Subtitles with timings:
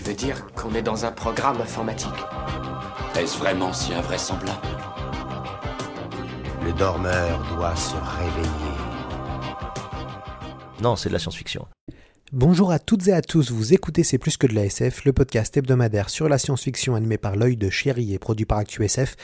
[0.00, 2.08] Tu veux dire qu'on est dans un programme informatique
[3.18, 4.66] Est-ce vraiment si invraisemblable
[6.64, 8.78] Le dormeur doit se réveiller.
[10.80, 11.66] Non, c'est de la science-fiction.
[12.32, 15.12] Bonjour à toutes et à tous, vous écoutez C'est plus que de la SF, le
[15.12, 19.16] podcast hebdomadaire sur la science-fiction animé par l'œil de chéri et produit par ActuSF.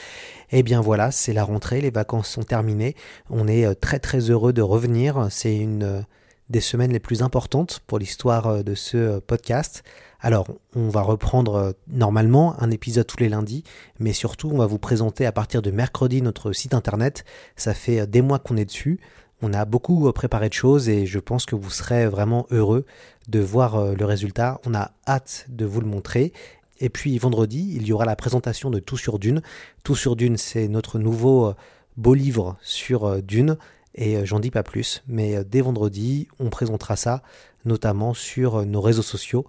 [0.51, 2.95] Et eh bien voilà, c'est la rentrée, les vacances sont terminées,
[3.31, 6.01] on est euh, très très heureux de revenir, c'est une euh,
[6.49, 9.83] des semaines les plus importantes pour l'histoire euh, de ce podcast.
[10.19, 13.63] Alors, on va reprendre normalement un épisode tous les lundis,
[13.99, 17.23] mais surtout, on va vous présenter à partir de mercredi notre site internet.
[17.55, 18.99] Ça fait des mois qu'on est dessus.
[19.41, 22.85] On a beaucoup préparé de choses et je pense que vous serez vraiment heureux
[23.27, 24.59] de voir euh, le résultat.
[24.65, 26.33] On a hâte de vous le montrer.
[26.79, 29.41] Et puis vendredi, il y aura la présentation de Tout sur Dune.
[29.83, 31.53] Tout sur Dune, c'est notre nouveau euh,
[31.97, 33.57] beau livre sur euh, Dune.
[33.97, 37.23] Et j'en dis pas plus, mais dès vendredi, on présentera ça,
[37.65, 39.45] notamment sur nos réseaux sociaux,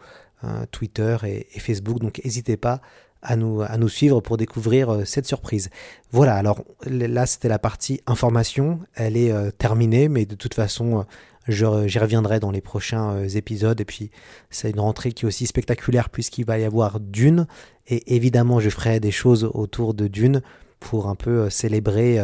[0.70, 2.00] Twitter et, Facebook.
[2.00, 2.80] Donc n'hésitez pas
[3.22, 5.70] à nous, suivre pour découvrir euh, cette surprise.
[6.12, 11.04] Voilà, alors là c'était la partie information, elle est euh, terminée, mais de toute façon
[11.48, 13.80] euh, j'y reviendrai dans les prochains épisodes.
[13.80, 14.10] Et puis
[14.50, 17.46] c'est une rentrée qui est aussi spectaculaire puisqu'il va y avoir Dune,
[17.88, 20.42] et évidemment je ferai des choses autour de Dune
[20.78, 22.20] pour un peu célébrer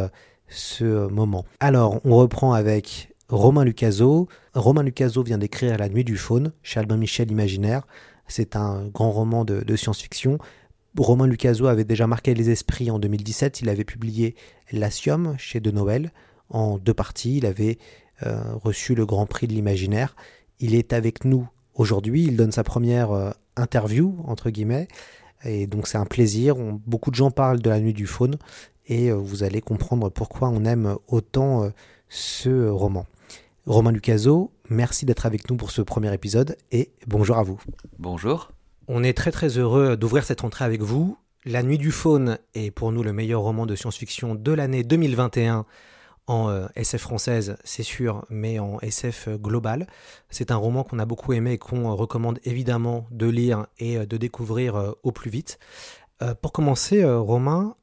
[0.47, 1.45] ce moment.
[1.59, 4.27] Alors on reprend avec Romain Lucaso.
[4.53, 7.87] Romain Lucaso vient d'écrire La Nuit du Faune chez Albin Michel Imaginaire.
[8.27, 10.39] C'est un grand roman de, science-fiction
[10.97, 13.61] Romain Lucaso avait déjà marqué les esprits en 2017.
[13.61, 14.35] Il avait publié
[14.71, 16.11] L'Asium chez De Noël
[16.49, 17.37] en deux parties.
[17.37, 17.77] Il avait
[18.25, 20.15] euh, reçu le Grand Prix de l'Imaginaire.
[20.59, 22.23] Il est avec nous aujourd'hui.
[22.23, 24.87] Il donne sa première euh, interview, entre guillemets.
[25.43, 26.55] Et donc c'est un plaisir.
[26.55, 28.37] beaucoup de gens parlent de la nuit du faune.
[28.87, 31.71] Et euh, vous allez comprendre pourquoi on aime autant
[32.09, 33.05] ce roman.
[33.65, 37.59] Romain Lucaso, merci d'être avec nous pour ce premier épisode et bonjour à vous.
[37.97, 38.51] Bonjour.
[38.87, 41.17] On est très très heureux d'ouvrir cette entrée avec vous.
[41.45, 45.65] La Nuit du Faune est pour nous le meilleur roman de science-fiction de l'année 2021
[46.27, 49.87] en euh, SF française, c'est sûr, mais en SF global.
[50.29, 54.05] C'est un roman qu'on a beaucoup aimé et qu'on recommande évidemment de lire et euh,
[54.05, 55.59] de découvrir euh, au plus vite.
[56.41, 57.75] pour commencer, Romain,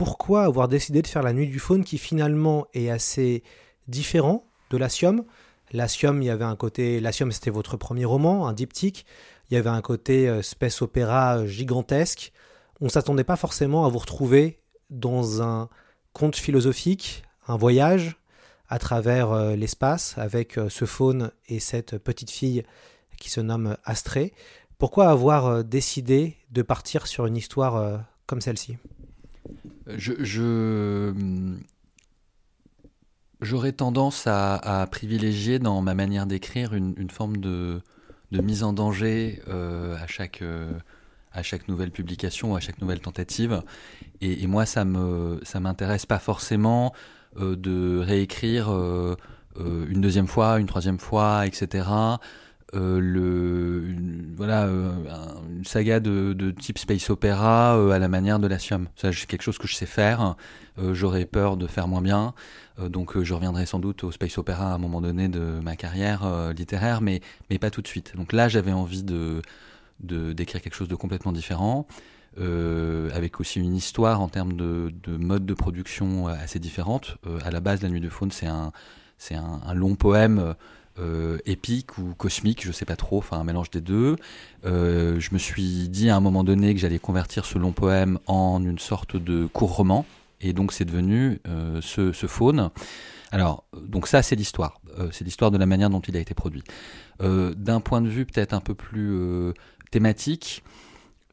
[0.00, 3.42] pourquoi avoir décidé de faire La Nuit du Faune qui finalement est assez
[3.86, 5.26] différent de L'Asium
[5.72, 7.00] L'Asium, il y avait un côté.
[7.00, 9.04] L'Asium, c'était votre premier roman, un diptyque.
[9.50, 12.32] Il y avait un côté euh, space opéra euh, gigantesque.
[12.80, 14.58] On ne s'attendait pas forcément à vous retrouver
[14.88, 15.68] dans un
[16.14, 18.16] conte philosophique, un voyage
[18.70, 22.62] à travers euh, l'espace avec ce faune et cette petite fille
[23.18, 24.32] qui se nomme Astrée.
[24.78, 28.78] Pourquoi avoir décidé de partir sur une histoire comme celle-ci?
[29.96, 31.12] Je,
[33.40, 37.80] j'aurais tendance à, privilégier dans ma manière d'écrire une, forme de,
[38.30, 40.72] de mise en danger euh, à chaque euh,
[41.32, 43.62] à chaque nouvelle publication, à chaque nouvelle tentative.
[44.20, 46.92] Et, moi, ça me ça m'intéresse pas forcément
[47.38, 48.70] euh, de réécrire
[49.58, 51.88] une deuxième fois, une troisième fois, etc.
[52.72, 58.88] le une, voilà une saga de, type space opéra à la manière de la Sium.
[58.96, 60.36] Ça, c'est quelque chose que je sais faire.
[60.92, 62.34] J'aurais peur de faire moins bien.
[62.80, 65.60] Euh, donc euh, je reviendrai sans doute au space opéra à un moment donné de
[65.62, 68.16] ma carrière euh, littéraire, mais, mais pas tout de suite.
[68.16, 69.42] Donc là, j'avais envie de
[70.02, 71.86] d'écrire quelque chose de complètement différent,
[72.38, 77.18] avec aussi une histoire en termes de, de mode de production assez différente.
[77.44, 78.72] à la base, La Nuit de Faune, c'est un,
[79.18, 80.54] c'est un, long poème
[81.46, 84.16] épique ou cosmique, je sais pas trop, enfin un mélange des deux.
[84.64, 88.62] je me suis dit à un moment donné que j'allais convertir ce long poème en
[88.62, 90.04] une sorte de court roman,
[90.40, 92.70] et donc c'est devenu euh, ce, faune.
[93.30, 96.34] Alors, donc ça c'est l'histoire, euh, c'est l'histoire de la manière dont il a été
[96.34, 96.64] produit.
[97.22, 99.52] Euh, d'un point de vue peut-être un peu plus
[99.90, 100.62] thématique,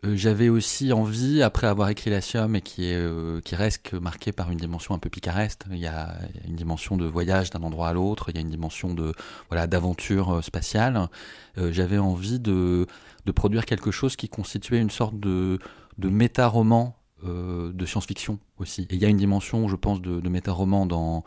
[0.03, 4.51] j'avais aussi envie, après avoir écrit La Sium et qui, est, qui reste marqué par
[4.51, 6.15] une dimension un peu picaresque, il y a
[6.47, 9.13] une dimension de voyage d'un endroit à l'autre, il y a une dimension de
[9.49, 11.09] voilà d'aventure spatiale,
[11.57, 12.85] j'avais envie de,
[13.25, 15.59] de produire quelque chose qui constituait une sorte de,
[15.97, 16.95] de méta-roman
[17.25, 18.83] euh, de science-fiction aussi.
[18.91, 21.23] Et il y a une dimension, je pense, de, méta-roman dans,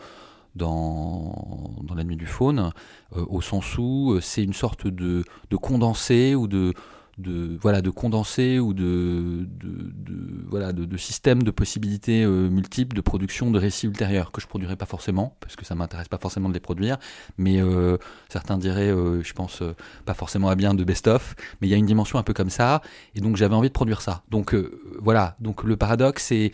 [0.54, 2.70] dans, La Nuit du Faune,
[3.16, 6.74] euh, au sens où euh, c'est une sorte de, de condensé ou de,
[7.20, 12.48] de voilà de condensés ou de, de, de voilà de, de, systèmes de possibilités euh,
[12.48, 16.08] multiples de production de récits ultérieurs que je produirais pas forcément parce que ça m'intéresse
[16.08, 16.98] pas forcément de les produire.
[17.38, 17.96] Mais euh,
[18.28, 19.62] certains diraient euh, je pense
[20.04, 22.34] pas forcément à bien de best of mais il y a une dimension un peu
[22.34, 22.82] comme ça.
[23.14, 24.22] Et donc j'avais envie de produire ça.
[24.30, 24.54] Donc
[24.98, 25.36] voilà.
[25.40, 26.52] Donc le paradoxe c'est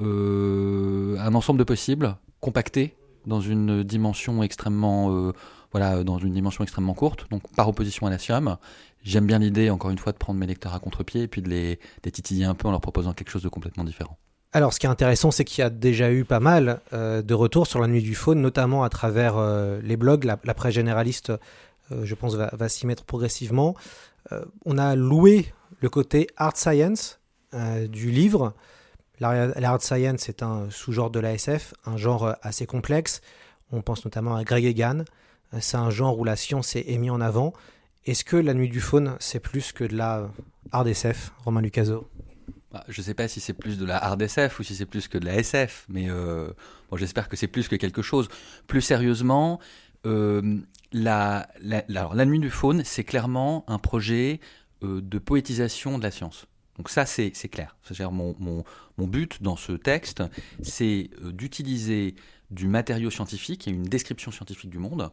[0.00, 2.94] un ensemble de possibles compactés
[3.26, 5.32] dans une dimension extrêmement
[5.72, 7.26] voilà dans une dimension extrêmement courte.
[7.30, 8.56] Donc par opposition à la Siam
[9.02, 11.48] j'aime bien l'idée, encore une fois, de prendre mes lecteurs à contre-pied et puis de
[11.48, 11.78] les,
[12.10, 14.18] titiller un peu en leur proposant quelque chose de complètement différent.
[14.52, 17.34] Alors, ce qui est intéressant, c'est qu'il y a déjà eu pas mal euh, de
[17.34, 20.24] retours sur la nuit du faune, notamment à travers euh, les blogs.
[20.24, 21.30] La, la presse généraliste,
[21.92, 23.74] euh, je pense, va, s'y mettre progressivement.
[24.64, 27.18] on a loué le côté art science
[27.88, 28.54] du livre.
[29.20, 33.22] L'art science est un sous-genre de la SF, un genre assez complexe.
[33.72, 35.04] On pense notamment à Greg Egan.
[35.60, 37.54] C'est un genre où la science est mise en avant.
[38.08, 40.30] Est-ce que La Nuit du Faune, c'est plus que de la
[40.72, 42.08] hard SF, Romain Lucaso?
[42.72, 44.86] Bah, Je ne sais pas si c'est plus de la hard SF ou si c'est
[44.86, 46.48] plus que de la SF, mais euh,
[46.90, 48.30] bon, j'espère que c'est plus que quelque chose.
[48.66, 49.60] Plus sérieusement,
[50.06, 50.58] euh,
[50.90, 51.48] la,
[52.24, 54.40] Nuit du Faune, c'est clairement un projet
[54.82, 56.46] euh, de poétisation de la science.
[56.78, 57.76] Donc ça, c'est clair.
[57.82, 58.64] C'est-à-dire mon,
[58.96, 60.22] but dans ce texte,
[60.62, 62.14] c'est d'utiliser
[62.50, 65.10] du matériau scientifique et une description scientifique du monde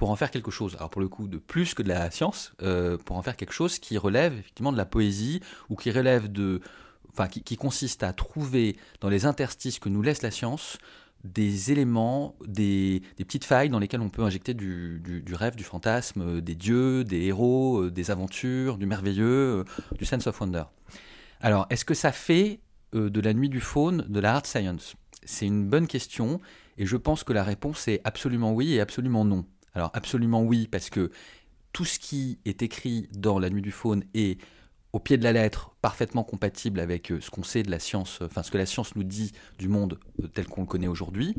[0.00, 2.54] pour en faire quelque chose, alors pour le coup de plus que de la science,
[2.62, 6.32] euh, pour en faire quelque chose qui relève effectivement de la poésie ou qui relève
[6.32, 6.62] de,
[7.10, 10.78] enfin qui, consiste à trouver dans les interstices que nous laisse la science
[11.22, 16.54] des éléments, des, petites failles dans lesquelles on peut injecter du, rêve, du fantasme, des
[16.54, 19.26] dieux, des héros, euh, des aventures, du merveilleux,
[19.58, 19.64] euh,
[19.98, 20.64] du sense of wonder.
[21.42, 22.60] Alors, est-ce que ça fait
[22.94, 24.96] euh, de la nuit du faune de la hard science?
[25.26, 26.40] C'est une bonne question
[26.78, 29.44] et je pense que la réponse est absolument oui et absolument non.
[29.74, 31.10] Alors absolument oui, parce que
[31.72, 34.40] tout ce qui est écrit dans La Nuit du Faune est
[34.92, 38.42] au pied de la lettre parfaitement compatible avec ce qu'on sait de la science, enfin
[38.42, 39.98] ce que la science nous dit du monde
[40.34, 41.36] tel qu'on le connaît aujourd'hui.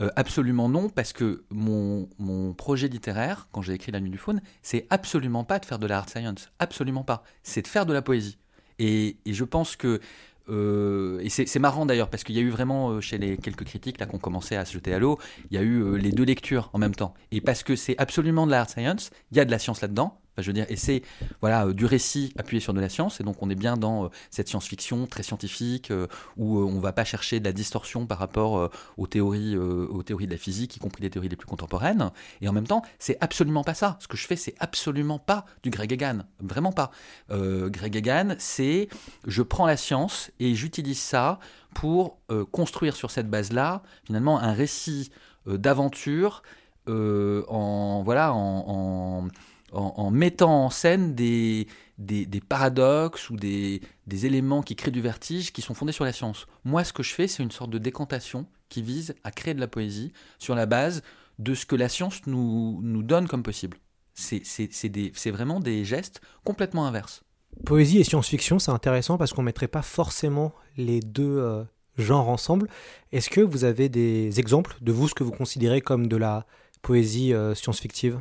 [0.00, 4.18] Euh, absolument non, parce que mon, mon projet littéraire, quand j'ai écrit La Nuit du
[4.18, 7.24] Faune, c'est absolument pas de faire de la hard science, absolument pas.
[7.42, 8.38] C'est de faire de la poésie.
[8.78, 10.00] Et je pense que
[10.48, 13.64] euh, et c'est marrant d'ailleurs parce qu'il y a eu vraiment euh, chez les quelques
[13.64, 15.18] critiques là qu'on commençait à se jeter à l'eau,
[15.50, 17.14] il y a eu euh, les deux lectures en même temps.
[17.30, 19.80] Et parce que c'est absolument de la hard science, il y a de la science
[19.80, 20.18] là-dedans.
[20.38, 21.02] Je veux dire, et c'est
[21.40, 24.48] voilà du récit appuyé sur de la science, et donc on est bien dans cette
[24.48, 25.92] science-fiction très scientifique
[26.36, 30.32] où on va pas chercher de la distorsion par rapport aux théories, aux théories de
[30.32, 32.10] la physique, y compris les théories les plus contemporaines.
[32.40, 33.98] Et en même temps, c'est absolument pas ça.
[34.00, 36.90] Ce que je fais, c'est absolument pas du Greg Egan, vraiment pas.
[37.28, 38.88] Greg Egan, c'est
[39.26, 41.38] je prends la science et j'utilise ça
[41.74, 45.10] pour euh, construire sur cette base-là finalement un récit
[45.46, 46.42] euh, d'aventure
[46.88, 49.28] euh, en voilà en,
[49.72, 51.66] en, mettant en scène des,
[51.98, 56.12] des, paradoxes ou des, des, éléments qui créent du vertige qui sont fondés sur la
[56.12, 56.46] science.
[56.64, 59.60] Moi, ce que je fais, c'est une sorte de décantation qui vise à créer de
[59.60, 61.02] la poésie sur la base
[61.38, 63.78] de ce que la science nous, nous donne comme possible.
[64.14, 67.22] C'est vraiment des gestes complètement inverses.
[67.64, 71.64] Poésie et science-fiction, c'est intéressant parce qu'on ne mettrait pas forcément les deux euh,
[71.98, 72.68] genres ensemble.
[73.12, 76.46] Est-ce que vous avez des exemples de vous, ce que vous considérez comme de la
[76.80, 78.18] poésie euh, science-fictive?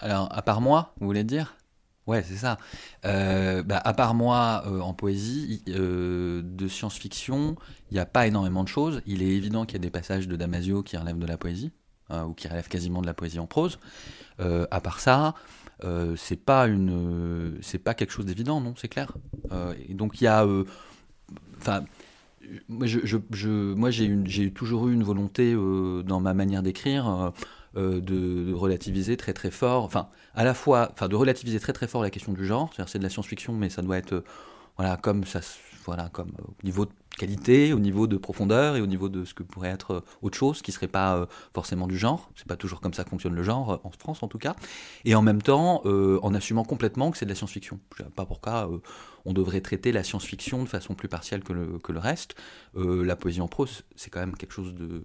[0.00, 1.56] Alors, à part moi, vous voulez dire?
[2.06, 2.58] Ouais, c'est ça.
[3.04, 7.56] Euh, bah, à part moi, en poésie, de science-fiction,
[7.90, 9.02] il n'y a pas énormément de choses.
[9.06, 11.70] Il est évident qu'il y a des passages de Damasio qui relèvent de la poésie,
[12.10, 13.78] ou qui relèvent quasiment de la poésie en prose.
[14.38, 15.34] à part ça,
[15.84, 19.12] euh, c'est pas une, euh, c'est pas quelque chose d'évident, non, c'est clair.
[19.52, 20.46] Euh, et donc il y a,
[21.58, 21.84] enfin,
[22.68, 27.32] moi, je, je, je, moi j'ai toujours eu une volonté dans ma manière d'écrire.
[27.74, 31.86] De, de, relativiser très très fort, enfin à la fois, enfin de relativiser très très
[31.86, 34.24] fort la question du genre, c'est de la science-fiction, mais ça doit être
[34.76, 35.40] voilà comme ça,
[35.86, 39.34] voilà comme au niveau de qualité, au niveau de profondeur et au niveau de ce
[39.34, 42.30] que pourrait être autre chose qui serait pas euh, forcément du genre.
[42.34, 44.56] C'est pas toujours comme ça que fonctionne le genre, euh, en France en tout cas.
[45.04, 47.78] Et en même temps, euh, en assumant complètement que c'est de la science-fiction.
[47.96, 48.78] Je sais pas pourquoi euh,
[49.24, 52.34] on devrait traiter la science-fiction de façon plus partielle que le, que le reste.
[52.74, 55.02] la poésie en prose, c'est quand même quelque chose de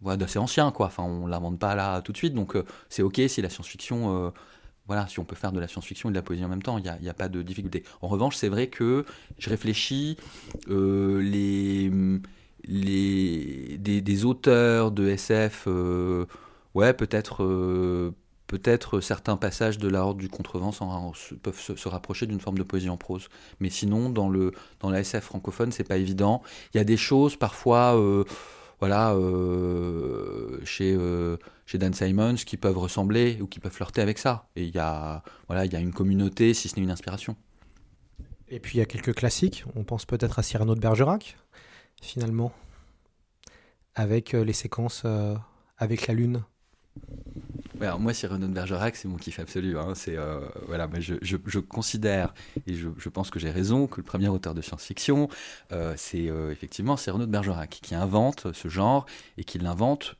[0.00, 0.86] voilà, d'assez ancien, quoi.
[0.86, 2.56] Enfin, on l'invente pas là tout de suite, donc
[2.88, 4.32] c'est ok si la science-fiction
[4.88, 6.78] voilà, si on peut faire de la science-fiction et de la poésie en même temps,
[6.78, 7.84] il n'y a, pas de difficulté.
[8.00, 9.04] En revanche, c'est vrai que
[9.38, 10.16] je réfléchis
[10.70, 11.90] euh, les,
[13.76, 16.24] des, auteurs de SF, euh,
[16.74, 18.12] ouais, peut-être euh,
[18.46, 20.72] peut-être certains passages de la Horde du Contrevent
[21.42, 23.28] peuvent se, se rapprocher d'une forme de poésie en prose.
[23.60, 26.42] Mais sinon, dans, le, dans la SF francophone, c'est pas évident.
[26.72, 27.94] Il y a des choses parfois
[28.80, 34.18] voilà, euh, chez, euh, chez Dan Simons qui peuvent ressembler ou qui peuvent flirter avec
[34.18, 34.48] ça.
[34.54, 37.36] Et il y a, y a une communauté, si ce n'est une inspiration.
[38.48, 39.64] Et puis il y a quelques classiques.
[39.74, 41.36] On pense peut-être à Cyrano de Bergerac,
[42.00, 42.52] finalement,
[43.94, 45.04] avec euh, les séquences
[45.76, 46.44] avec la lune.
[47.80, 49.78] Alors moi, Cyrano de Bergerac, c'est mon kiff absolu.
[49.78, 49.92] hein.
[49.94, 52.34] C'est euh, voilà, je, je- considère
[52.66, 55.28] et je, je pense que j'ai raison que le premier auteur de science-fiction,
[55.72, 59.06] euh, c'est euh, effectivement Cyrano de Bergerac qui invente ce genre
[59.36, 60.16] et qui l'invente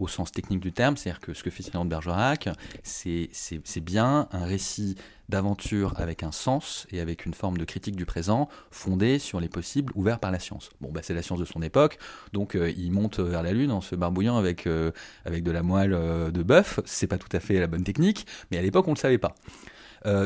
[0.00, 0.96] au sens technique du terme.
[0.96, 2.48] C'est-à-dire que ce que fait Cyrano de Bergerac,
[2.82, 4.96] c'est bien un récit
[5.28, 9.48] d'aventure avec un sens et avec une forme de critique du présent fondée sur les
[9.48, 10.70] possibles ouverts par la science.
[10.80, 11.98] Bon, bah, c'est la science de son époque,
[12.32, 14.90] donc euh, il monte vers la Lune en se barbouillant avec, euh,
[15.24, 16.80] avec de la moelle euh, de bœuf.
[16.84, 19.34] C'est pas tout à fait la bonne technique, mais à l'époque on le savait pas.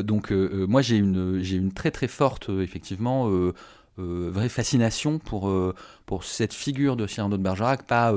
[0.04, 3.28] Donc moi j'ai une, une très très forte, effectivement,
[3.96, 5.52] vraie fascination pour,
[6.06, 8.14] pour cette figure de Cyrano de Bergerac, pas...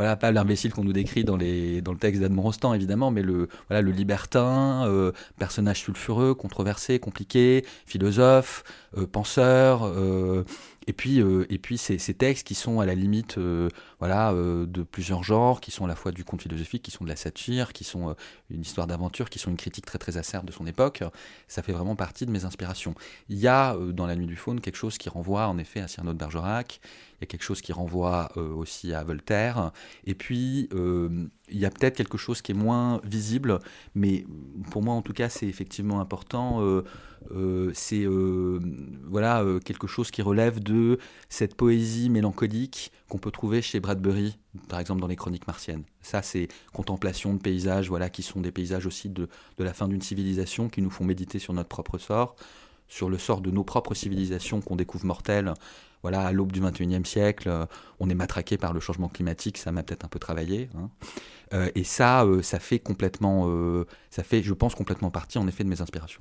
[0.00, 3.82] voilà, pas l'imbécile qu'on nous décrit dans, le texte d'Admond Rostand, évidemment, mais le, voilà,
[3.82, 8.64] le libertin, euh, personnage sulfureux, controversé, compliqué, philosophe,
[8.96, 10.44] euh, penseur, euh,
[10.86, 13.38] et puis, et puis ces, ces textes qui sont à la limite
[14.00, 17.10] voilà, de plusieurs genres, qui sont à la fois du conte philosophique, qui sont de
[17.10, 18.16] la satire, qui sont
[18.50, 21.02] une histoire d'aventure, qui sont une critique très très acerbe de son époque,
[21.48, 22.94] ça fait vraiment partie de mes inspirations.
[23.28, 25.80] Il y a euh, dans La Nuit du Faune quelque chose qui renvoie en effet
[25.80, 29.72] à Cyrano de Bergerac, il y a quelque chose qui renvoie euh, aussi à Voltaire,
[30.04, 33.58] et puis euh, il y a peut-être quelque chose qui est moins visible,
[33.94, 34.24] mais
[34.70, 36.62] pour moi en tout cas c'est effectivement important.
[37.74, 38.06] c'est
[39.04, 44.38] voilà quelque chose qui relève de cette poésie mélancolique qu'on peut trouver chez Bradbury,
[44.68, 45.82] par exemple dans les Chroniques martiennes.
[46.00, 49.88] Ça, c'est contemplation de paysages, voilà, qui sont des paysages aussi de, de la fin
[49.88, 52.36] d'une civilisation, qui nous font méditer sur notre propre sort,
[52.88, 55.52] sur le sort de nos propres civilisations qu'on découvre mortelles.
[56.02, 57.66] Voilà, à l'aube du 21e siècle, euh,
[57.98, 60.70] on est matraqué par le changement climatique, ça m'a peut-être un peu travaillé.
[60.78, 60.88] hein.
[61.52, 63.52] Euh, et ça, euh, ça fait complètement,
[64.10, 66.20] ça fait, je pense, complètement partie en effet de mes inspirations.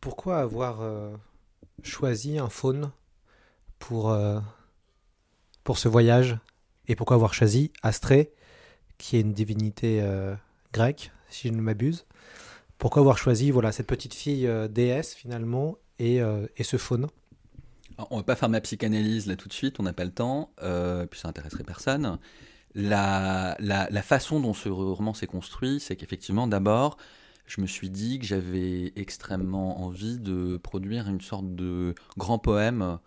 [0.00, 0.80] Pourquoi avoir
[1.82, 2.92] choisi un faune
[3.78, 4.16] pour,
[5.64, 6.36] pour ce voyage
[6.88, 8.32] Et pourquoi avoir choisi Astrée,
[8.98, 10.34] qui est une divinité euh,
[10.72, 12.06] grecque, si je ne m'abuse
[12.78, 17.06] Pourquoi avoir choisi voilà, cette petite fille euh, déesse finalement et, euh, et ce faune?
[18.10, 20.50] On va pas faire ma psychanalyse là tout de suite, on n'a pas le temps,
[21.10, 22.18] puis ça intéresserait personne.
[22.74, 26.96] La, la, la façon dont ce roman s'est construit, c'est qu'effectivement, d'abord,
[27.46, 32.98] je me suis dit que j'avais extrêmement envie de produire une sorte de grand poème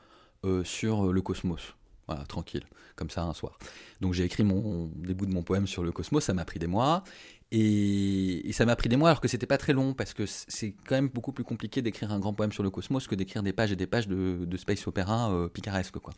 [0.64, 1.74] sur le cosmos.
[2.08, 2.64] Voilà, tranquille,
[2.96, 3.58] comme ça un soir.
[4.00, 6.68] Donc j'ai écrit mon début de mon poème sur le cosmos, ça m'a pris des
[6.68, 7.04] mois.
[7.52, 10.76] Et, ça m'a pris des mois alors que c'était pas très long parce que c'est
[10.88, 13.54] quand même beaucoup plus compliqué d'écrire un grand poème sur le cosmos que d'écrire des
[13.54, 16.14] pages et des pages de, space opéra euh, picaresque quoi.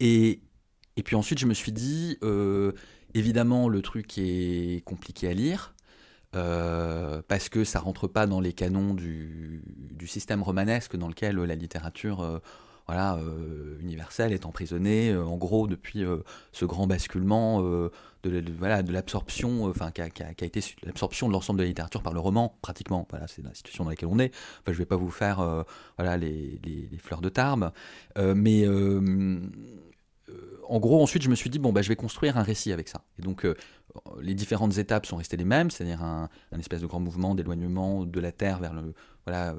[0.00, 0.40] Et,
[1.04, 2.72] puis ensuite je me suis dit euh,
[3.14, 5.74] évidemment le truc est compliqué à lire
[6.36, 9.62] euh, parce que ça rentre pas dans les canons du,
[10.06, 12.40] système romanesque dans lequel la littérature
[12.86, 16.18] voilà, euh, universelle est emprisonnée euh, en gros depuis euh,
[16.52, 22.02] ce grand basculement de, l'absorption, enfin qui a, été l'absorption de l'ensemble de la littérature
[22.02, 23.06] par le roman pratiquement.
[23.10, 24.32] Voilà, c'est la situation dans laquelle on est.
[24.60, 25.64] Enfin, je vais pas vous faire
[25.98, 26.58] voilà les,
[26.98, 27.72] fleurs de Tarbes,
[28.16, 28.66] mais
[30.68, 32.88] en gros ensuite je me suis dit bon bah je vais construire un récit avec
[32.88, 33.02] ça.
[33.18, 33.46] Et donc
[34.20, 38.20] les différentes étapes sont restées les mêmes, c'est-à-dire un, espèce de grand mouvement d'éloignement de
[38.20, 39.54] la Terre vers le voilà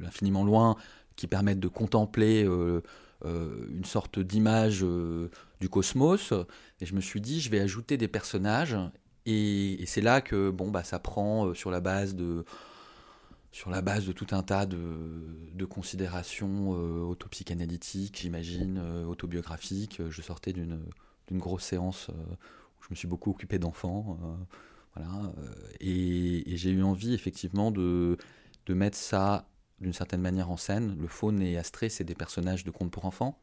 [0.00, 0.76] l'infiniment loin
[1.20, 2.80] qui permettent de contempler euh,
[3.26, 5.28] euh, une sorte d'image euh,
[5.60, 6.32] du cosmos.
[6.80, 8.74] Et je me suis dit, je vais ajouter des personnages.
[9.26, 12.46] Et, c'est là que bon, bah, ça prend sur la base de
[13.52, 14.78] sur la base de tout un tas de,
[15.52, 20.00] de considérations euh, autopsychanalytiques, j'imagine, euh, autobiographiques.
[20.08, 20.80] Je sortais d'une
[21.32, 24.18] grosse séance où je me suis beaucoup occupé d'enfants.
[24.94, 25.32] voilà,
[25.80, 28.16] et, et j'ai eu envie effectivement de,
[28.64, 29.50] de mettre ça
[29.80, 30.96] d'une certaine manière en scène.
[31.00, 33.38] Le faune et Astrée, c'est des personnages de contes pour enfants.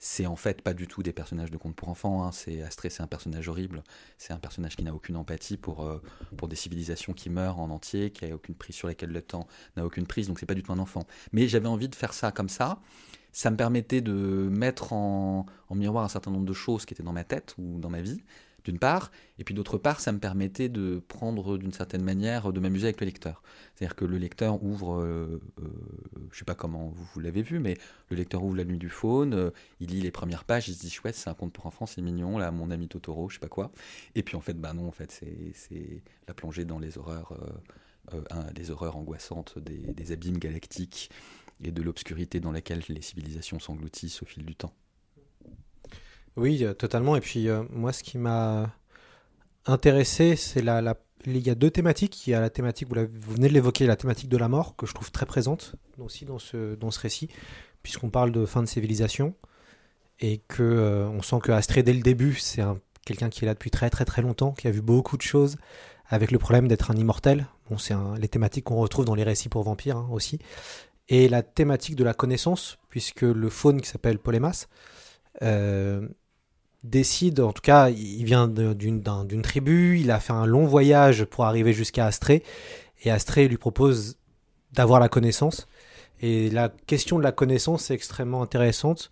[0.00, 2.24] C'est en fait pas du tout des personnages de contes pour enfants.
[2.24, 2.30] Hein.
[2.32, 3.82] C'est Astrée, c'est un personnage horrible.
[4.16, 6.00] C'est un personnage qui n'a aucune empathie pour, euh,
[6.36, 9.48] pour des civilisations qui meurent en entier, qui a aucune prise sur laquelle le temps
[9.76, 10.28] n'a aucune prise.
[10.28, 11.04] Donc c'est pas du tout un enfant.
[11.32, 12.80] Mais j'avais envie de faire ça comme ça.
[13.32, 14.12] Ça me permettait de
[14.50, 17.78] mettre en, en miroir un certain nombre de choses qui étaient dans ma tête ou
[17.78, 18.22] dans ma vie,
[18.68, 22.60] d'une part, et puis d'autre part, ça me permettait de prendre d'une certaine manière, de
[22.60, 23.42] m'amuser avec le lecteur.
[23.74, 25.64] C'est-à-dire que le lecteur ouvre, euh, euh,
[26.32, 27.76] je sais pas comment vous, vous l'avez vu, mais
[28.10, 30.80] le lecteur ouvre La Nuit du Faune, euh, il lit les premières pages, il se
[30.80, 33.40] dit chouette, c'est un conte pour enfants, c'est mignon, là, mon ami Totoro, je sais
[33.40, 33.72] pas quoi.
[34.14, 37.32] Et puis en fait, bah non, en fait, c'est- la plongée dans les horreurs,
[38.30, 41.10] un- les horreurs angoissantes des, des abîmes galactiques
[41.64, 44.74] et de l'obscurité dans laquelle les civilisations s'engloutissent au fil du temps.
[46.36, 47.16] Oui, euh, totalement.
[47.16, 48.70] Et puis euh, moi, ce qui m'a
[49.66, 52.26] intéressé, c'est la, la- Il y a deux thématiques.
[52.26, 54.76] Il y a la thématique, vous, vous venez de l'évoquer, la thématique de la mort,
[54.76, 57.28] que je trouve très présente aussi dans ce, dans ce récit,
[57.82, 59.34] puisqu'on parle de fin de civilisation.
[60.20, 63.46] Et que euh, on sent que Astrée, dès le début, c'est un- quelqu'un qui est
[63.46, 65.56] là depuis très très très longtemps, qui a vu beaucoup de choses,
[66.08, 67.46] avec le problème d'être un immortel.
[67.70, 70.38] Bon, c'est un- les thématiques qu'on retrouve dans les récits pour vampires hein, aussi.
[71.08, 74.66] Et la thématique de la connaissance, puisque le faune qui s'appelle Polémas,
[76.84, 80.64] décide, en tout cas, il vient d'une d'un- d'une tribu, il a fait un long
[80.66, 82.42] voyage pour arriver jusqu'à Astrée,
[83.04, 84.16] et Astrée lui propose
[84.72, 85.66] d'avoir la connaissance.
[86.20, 89.10] Et la question de la connaissance est extrêmement intéressante.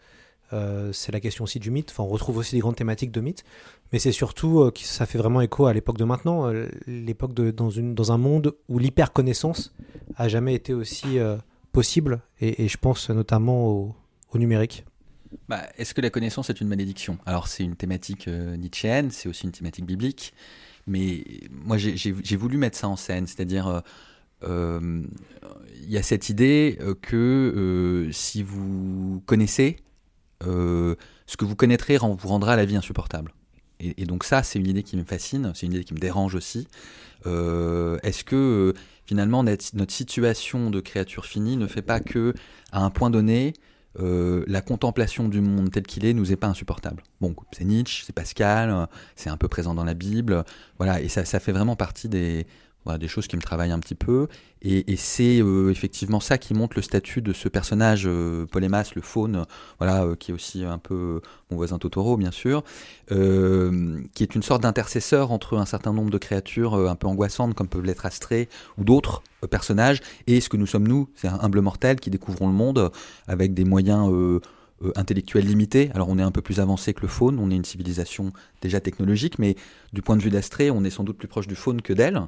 [0.52, 1.92] Euh, c'est la question aussi du mythe.
[1.99, 3.45] On retrouve aussi des grandes thématiques de mythe,
[3.92, 7.35] mais c'est surtout euh, que ça fait vraiment écho à l'époque de maintenant, euh, l'époque
[7.35, 9.75] dans dans un monde où l'hyper connaissance
[10.16, 11.37] a jamais été aussi euh,
[11.73, 12.21] possible.
[12.40, 13.66] Et, je pense notamment
[14.33, 14.85] au numérique.
[15.48, 17.18] Bah, Est-ce que la connaissance est une malédiction?
[17.26, 20.32] Alors c'est une thématique euh, nietzschéenne, c'est aussi une thématique biblique,
[20.86, 23.80] mais moi j'ai- voulu mettre ça en scène, c'est-à-dire euh,
[24.44, 25.02] euh,
[25.82, 29.76] il y a cette idée euh, que si vous connaissez,
[30.42, 33.32] ce que vous connaîtrez vous rendra la vie insupportable.
[33.78, 36.34] Et, donc ça, c'est une idée qui me fascine, c'est une idée qui me dérange
[36.34, 36.66] aussi.
[37.24, 38.74] Est-ce que
[39.04, 42.32] finalement notre, notre situation de créature finie ne fait pas que,
[42.72, 43.54] à un point donné,
[44.00, 47.02] euh, la contemplation du monde tel qu'il est nous est pas insupportable.
[47.20, 50.44] Bon, c'est Nietzsche, c'est Pascal, euh, c'est un peu présent dans la Bible,
[50.78, 52.46] voilà, et ça, ça fait vraiment partie des,
[52.86, 54.28] voilà, des choses qui me travaillent un petit peu,
[54.62, 59.02] et, c'est euh, effectivement ça qui montre le statut de ce personnage, euh, Polémas, le
[59.02, 59.44] faune,
[59.78, 62.64] voilà, euh, qui est aussi un peu mon voisin Totoro, bien sûr,
[63.10, 67.06] euh, qui est une sorte d'intercesseur entre un certain nombre de créatures euh, un peu
[67.06, 71.08] angoissantes, comme peuvent l'être Astrée, ou d'autres euh, personnages, et ce que nous sommes nous,
[71.16, 72.90] c'est un humble mortel qui découvrons le monde
[73.26, 74.40] avec des moyens euh,
[74.84, 75.90] euh, intellectuels limités.
[75.94, 78.78] Alors on est un peu plus avancé que le faune, on est une civilisation déjà
[78.78, 79.56] technologique, mais
[79.94, 82.20] du point de vue d'Astrée, on est sans doute plus proche du faune que d'elle.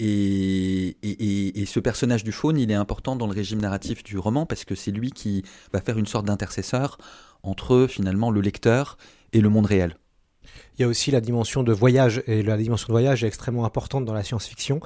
[0.00, 4.64] Et, ce personnage du faune, il est important dans le régime narratif du roman parce
[4.64, 6.98] que c'est lui qui va faire une sorte d'intercesseur
[7.42, 8.96] entre finalement le lecteur
[9.32, 9.96] et le monde réel.
[10.78, 13.64] Il y a aussi la dimension de voyage, et la dimension de voyage est extrêmement
[13.64, 14.80] importante dans la science-fiction.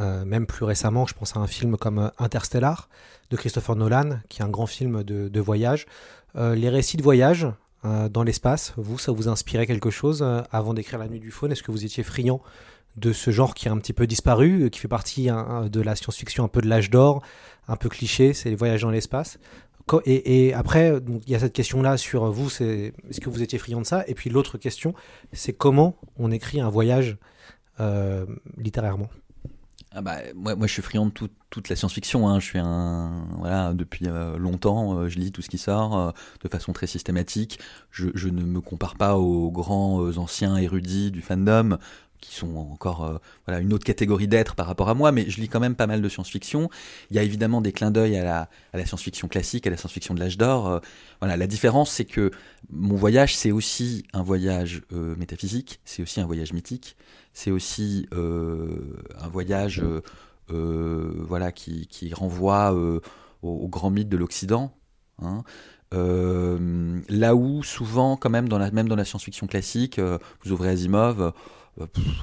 [0.00, 2.88] Euh, même plus récemment, je pense à un film comme euh, Interstellar
[3.30, 5.86] de Christopher Nolan, qui est un grand film de, voyage.
[6.36, 7.46] Euh, les récits de voyage
[7.82, 11.50] dans l'espace, vous, ça vous inspirait quelque chose avant d'écrire La Nuit du Faune?
[11.50, 12.42] Est-ce que vous étiez friand
[12.96, 15.80] de ce genre qui a un petit peu disparu, euh, qui fait partie hein, de
[15.80, 17.22] la science-fiction un peu de l'âge d'or,
[17.68, 19.38] un peu cliché, c'est les voyages dans l'espace
[20.04, 23.42] et, après, donc, il y a cette question-là sur euh, vous, c'est est-ce que vous
[23.42, 24.04] étiez friand de ça?
[24.06, 24.94] Et puis l'autre question,
[25.32, 27.16] c'est comment on écrit un voyage
[27.80, 28.26] euh,
[28.56, 29.08] littérairement?
[29.92, 32.28] Ah bah, moi, moi, je suis friand de tout- toute la science-fiction.
[32.28, 32.38] hein.
[32.38, 34.96] Je suis un voilà depuis euh, longtemps.
[34.96, 36.10] euh, je lis tout ce qui sort euh,
[36.44, 37.58] de façon très systématique.
[37.90, 41.78] Je, je ne me compare pas aux grands euh, anciens érudits du fandom
[42.20, 45.12] qui sont encore euh, voilà une autre catégorie d'êtres par rapport à moi.
[45.12, 46.68] Mais je lis quand même pas mal de science-fiction.
[47.10, 49.76] Il y a évidemment des clins d'œil à la, à la science-fiction classique, à la
[49.76, 50.68] science-fiction de l'âge d'or.
[50.68, 50.80] euh,
[51.20, 52.30] voilà, la différence c'est que
[52.70, 56.96] mon voyage c'est aussi un voyage euh, métaphysique, c'est aussi un voyage mythique,
[57.32, 59.82] c'est aussi un voyage
[60.48, 63.00] voilà, qui, qui renvoie au,
[63.42, 64.72] au grand mythe de l'Occident.
[65.22, 65.42] hein.
[65.92, 70.00] Là où souvent, quand même, dans la, même dans la science-fiction classique,
[70.42, 71.32] vous ouvrez Asimov,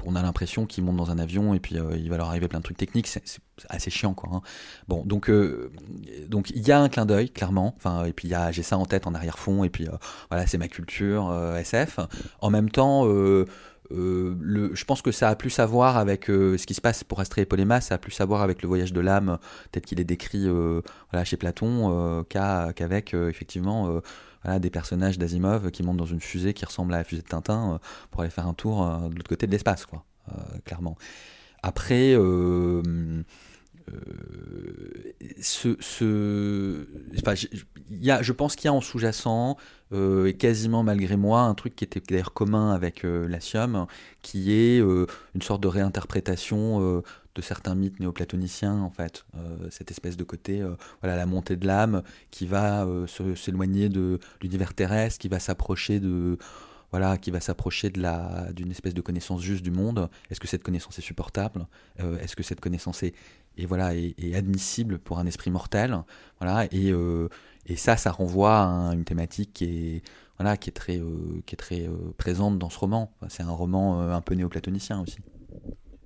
[0.06, 2.48] on a l'impression qu'ils montent dans un avion et puis euh, il va leur arriver
[2.48, 3.08] plein de trucs techniques.
[3.08, 3.24] C'est
[3.70, 4.30] assez chiant, quoi.
[4.34, 4.42] hein.
[4.88, 5.72] Bon, donc euh,
[6.28, 7.76] donc il y a un clin d'œil, clairement.
[8.06, 9.64] Et puis j'ai ça en tête en arrière-fond.
[9.64, 9.92] Et puis euh,
[10.30, 12.00] voilà, c'est ma culture euh, SF.
[12.42, 13.06] En même temps.
[13.92, 17.04] Euh, je pense que ça a plus à voir avec euh, ce qui se passe
[17.04, 19.38] pour Astrée et Polémas, ça a plus à voir avec le voyage de l'âme
[19.72, 24.02] tel qu'il est décrit euh, voilà, chez Platon qu'avec effectivement
[24.44, 27.28] voilà, des personnages d'Asimov qui montent dans une fusée qui ressemble à la fusée de
[27.28, 27.80] Tintin
[28.12, 30.04] pour aller faire un tour de l'autre côté de l'espace, quoi,
[30.66, 30.98] clairement.
[31.64, 32.16] Après,
[35.42, 36.88] ce,
[37.90, 39.58] y a, je pense qu'il y a en sous-jacent,
[39.94, 43.28] euh, et quasiment malgré moi, un truc qui était d'ailleurs commun avec euh,
[44.22, 47.02] qui est euh, une sorte de réinterprétation euh,
[47.36, 49.24] de certains mythes néoplatoniciens, en fait.
[49.70, 50.64] Cette espèce de côté,
[51.02, 52.88] voilà, la montée de l'âme qui va
[53.36, 56.40] s'éloigner de l'univers terrestre, qui va s'approcher de
[56.90, 60.10] voilà, qui va s'approcher d'une espèce de connaissance juste du monde.
[60.32, 61.68] Est-ce que cette connaissance est supportable?
[62.00, 63.14] Est-ce que cette connaissance est,
[63.58, 65.98] et voilà, est, est admissible pour un esprit mortel
[66.40, 67.30] Voilà, et, euh,
[67.66, 70.02] et ça, ça renvoie à une thématique qui est
[70.38, 73.12] voilà, qui est très, euh, qui est très euh, présente dans ce roman.
[73.28, 75.18] C'est un roman un peu néoplatonicien aussi.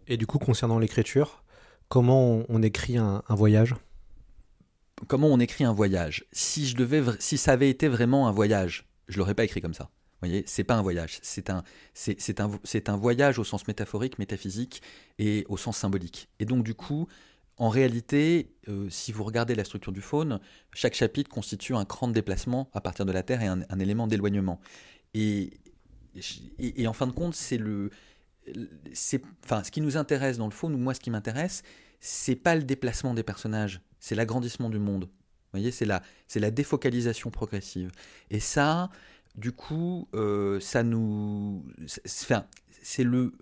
[0.08, 1.44] Et du coup, concernant l'écriture,
[1.90, 3.76] comment on, écrit un, un voyage?
[5.08, 6.26] Comment on écrit un voyage?
[6.32, 9.74] Si je devais, si ça avait été vraiment un voyage, je l'aurais pas écrit comme
[9.74, 9.90] ça.
[10.22, 14.20] voyez, c'est pas un voyage, c'est un, c'est un, c'est un voyage au sens métaphorique,
[14.20, 14.82] métaphysique
[15.20, 16.30] et au sens symbolique.
[16.40, 17.08] Et donc du coup,
[17.62, 20.39] en réalité, euh, si vous regardez la structure du faune,
[20.74, 24.08] chaque chapitre constitue un cran de déplacement à partir de la Terre et un, élément
[24.08, 24.60] d'éloignement.
[25.13, 25.52] Et,
[26.88, 27.91] en fin de compte, c'est le,
[29.45, 31.62] enfin, ce qui nous intéresse dans le faune, ou moi, ce qui m'intéresse,
[32.00, 35.04] c'est pas le déplacement des personnages, c'est l'agrandissement du monde.
[35.04, 37.91] Vous voyez, c'est la, c'est la défocalisation progressive.
[38.32, 38.89] Et ça,
[39.36, 41.63] du coup, euh, ça nous,
[42.08, 42.47] enfin,
[42.82, 43.34] c'est le,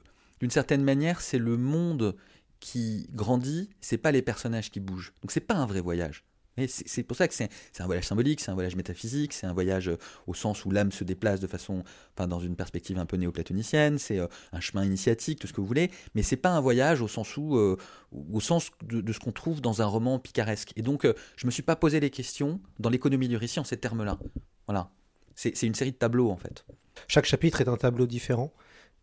[0.41, 2.17] d'une certaine manière, c'est le monde
[2.60, 5.13] qui grandit, c'est pas les personnages qui bougent.
[5.22, 6.24] Donc c'est pas un vrai voyage.
[6.67, 9.89] C'est pour ça que c'est un voyage symbolique, c'est un voyage métaphysique, c'est un voyage
[9.89, 11.84] euh, au sens où l'âme se déplace de façon,
[12.15, 15.62] enfin, dans une perspective un peu néoplatonicienne, c'est euh, un chemin initiatique, tout ce que
[15.62, 17.78] vous voulez, mais c'est pas un voyage au sens où, euh,
[18.12, 20.74] au sens de, ce qu'on trouve dans un roman picaresque.
[20.76, 23.78] Et donc, je me suis pas posé les questions dans l'économie du récit en ces
[23.78, 24.19] termes-là.
[24.67, 24.91] Voilà.
[25.36, 26.65] C'est une série de tableaux en fait.
[27.08, 28.52] Chaque chapitre est un tableau différent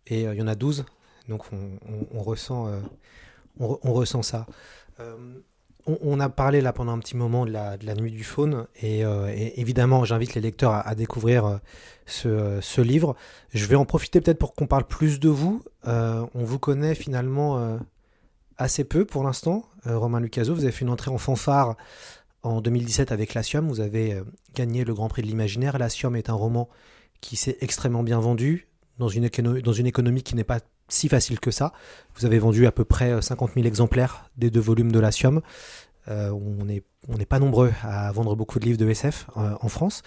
[0.06, 0.84] et il y en a 12,
[1.28, 1.78] donc on,
[2.12, 2.70] on, ressent,
[3.58, 4.46] on, ressent ça
[5.86, 9.32] on, a parlé là pendant un petit moment de la, nuit du faune et, euh,
[9.56, 11.60] évidemment j'invite les lecteurs à, découvrir
[12.26, 13.14] euh, ce, livre.
[13.54, 15.62] Je vais en profiter peut-être pour qu'on parle plus de vous.
[15.86, 17.78] Euh, on vous connaît finalement
[18.58, 19.64] assez peu pour l'instant.
[19.84, 21.76] Romain Lucaso, vous avez fait une entrée en fanfare
[22.42, 24.20] en 2017 avec La Vous avez
[24.54, 25.78] gagné le Grand Prix de l'Imaginaire.
[25.78, 26.68] La est un roman
[27.20, 31.72] qui s'est extrêmement bien vendu dans une économie qui n'est pas si facile que ça.
[32.16, 35.40] Vous avez vendu à peu près 50 000 exemplaires des deux volumes de l'Asium.
[36.08, 40.02] Euh, on n'est pas nombreux à vendre beaucoup de livres de SF euh, en France.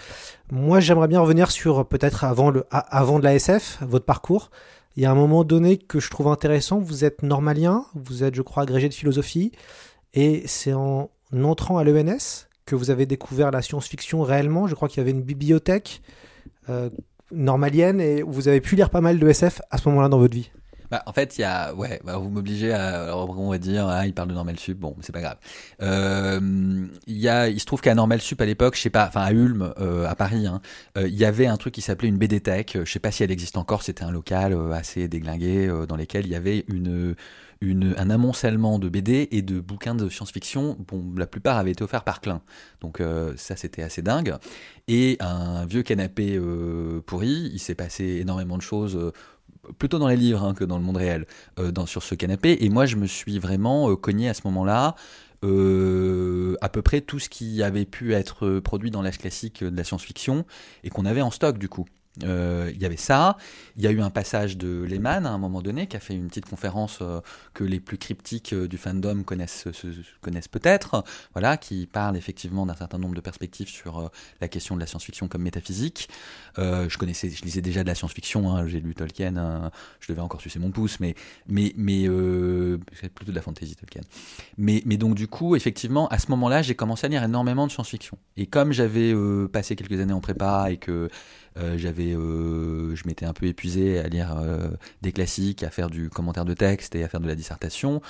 [0.52, 4.50] Moi, j'aimerais bien revenir sur peut-être avant, avant de la SF, votre parcours.
[4.96, 6.80] Il y a un moment donné que je trouve intéressant.
[6.80, 9.52] Vous êtes normalien, vous êtes, je crois, agrégé de philosophie,
[10.14, 14.68] et c'est en entrant à l'ENS que vous avez découvert la science-fiction réellement.
[14.68, 16.02] Je crois qu'il y avait une bibliothèque
[16.70, 16.90] euh,
[17.32, 20.34] normalienne et vous avez pu lire pas mal de SF à ce moment-là dans votre
[20.36, 20.52] vie.
[20.92, 23.88] Bah, en fait, il y a, ouais, bah, vous m'obligez à, alors, on va dire,
[23.88, 25.38] ah, il parle de Normal Sup, bon, c'est pas grave.
[25.82, 29.74] Euh, il se trouve qu'à Normal Sup à l'époque, je sais pas, enfin à Ulm,
[29.80, 30.62] euh, à Paris, hein,
[30.98, 32.66] euh, il y avait un truc qui s'appelait une BD Tech.
[32.74, 33.84] Je sais pas si elle existe encore.
[33.84, 37.16] C'était un local euh, assez déglingué dans lequel il y avait une
[37.62, 40.78] une, un amoncellement de BD et de bouquins de science-fiction.
[40.88, 42.42] Bon, la plupart avaient été offerts par Klein.
[42.80, 43.02] Donc
[43.36, 44.36] ça, c'était assez dingue.
[44.88, 46.40] Et un vieux canapé
[47.06, 49.12] pourri, il s'est passé énormément de choses
[49.78, 51.26] plutôt dans les livres hein, que dans le monde réel,
[51.60, 52.58] euh, dans, sur ce canapé.
[52.62, 54.96] Et moi, je me suis vraiment euh, cogné à ce moment-là
[55.46, 59.76] euh, à peu près tout ce qui avait pu être produit dans l'âge classique de
[59.76, 60.46] la science-fiction
[60.84, 61.86] et qu'on avait en stock du coup.
[62.24, 63.38] Euh, il y avait ça.
[63.76, 66.14] Il y a eu un passage de Lehman à un moment donné qui a fait
[66.14, 67.22] une petite conférence euh,
[67.54, 69.68] que les plus cryptiques euh, du fandom connaissent,
[70.22, 71.04] connaissent peut-être,
[71.34, 75.28] voilà, qui parle effectivement d'un certain nombre de perspectives sur la question de la science-fiction
[75.28, 76.10] comme métaphysique.
[76.58, 78.50] je connaissais, je lisais déjà de la science-fiction.
[78.50, 79.72] Hein, j'ai lu Tolkien.
[80.00, 81.16] Je devais encore sucer mon pouce, mais
[81.48, 82.08] mais mais
[83.14, 84.02] plutôt de la fantasy Tolkien.
[84.58, 88.18] Mais donc du coup, effectivement, à ce moment-là, j'ai commencé à lire énormément de science-fiction.
[88.38, 89.14] Et comme j'avais
[89.52, 91.10] passé quelques années en prépa et que
[91.78, 94.70] j'avais, euh, je m'étais un peu épuisé à lire euh,
[95.02, 98.02] des classiques, à faire du commentaire de texte et à faire de la dissertation.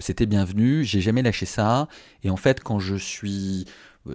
[0.00, 0.84] C'était bienvenu.
[0.84, 1.88] J'ai jamais lâché ça.
[2.22, 3.66] Et en fait, quand je suis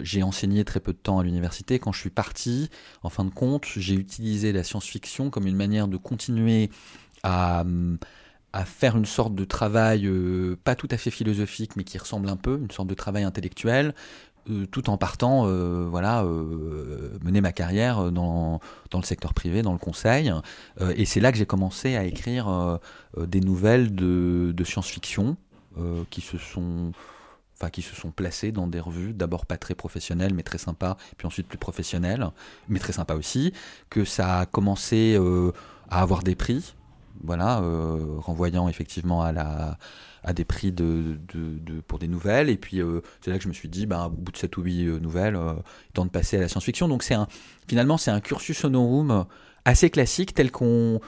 [0.02, 1.78] j'ai enseigné très peu de temps à l'université.
[1.78, 2.68] Quand je suis parti,
[3.04, 6.70] en fin de compte, j'ai utilisé la science-fiction comme une manière de continuer
[7.22, 7.64] à
[8.64, 10.10] faire une sorte de travail
[10.64, 13.94] pas tout à fait philosophique, mais qui ressemble un peu, une sorte de travail intellectuel,
[14.50, 19.62] euh, tout en partant, euh, voilà, euh, mener ma carrière dans, dans le secteur privé,
[19.62, 20.32] dans le conseil.
[20.96, 22.78] et c'est là que j'ai commencé à écrire
[23.16, 25.36] des nouvelles de, de science-fiction
[26.10, 26.92] qui se sont
[27.56, 30.96] enfin qui se sont placées dans des revues, d'abord pas très professionnelles mais très sympas,
[31.16, 32.28] puis ensuite plus professionnelles,
[32.68, 33.52] mais très sympas aussi,
[33.90, 35.18] que ça a commencé
[35.88, 36.74] à avoir des prix,
[37.24, 37.62] voilà,
[38.18, 39.78] renvoyant effectivement à la
[40.24, 41.18] à des prix de,
[41.86, 42.48] pour des nouvelles.
[42.48, 44.56] Et puis euh, c'est là que je me suis dit, bah, au bout de 7
[44.56, 45.52] ou 8 euh, nouvelles, euh,
[45.92, 46.88] temps de passer à la science-fiction.
[46.88, 47.28] Donc c'est un,
[47.68, 49.26] finalement, c'est un cursus honorum
[49.64, 51.00] assez classique tel qu'on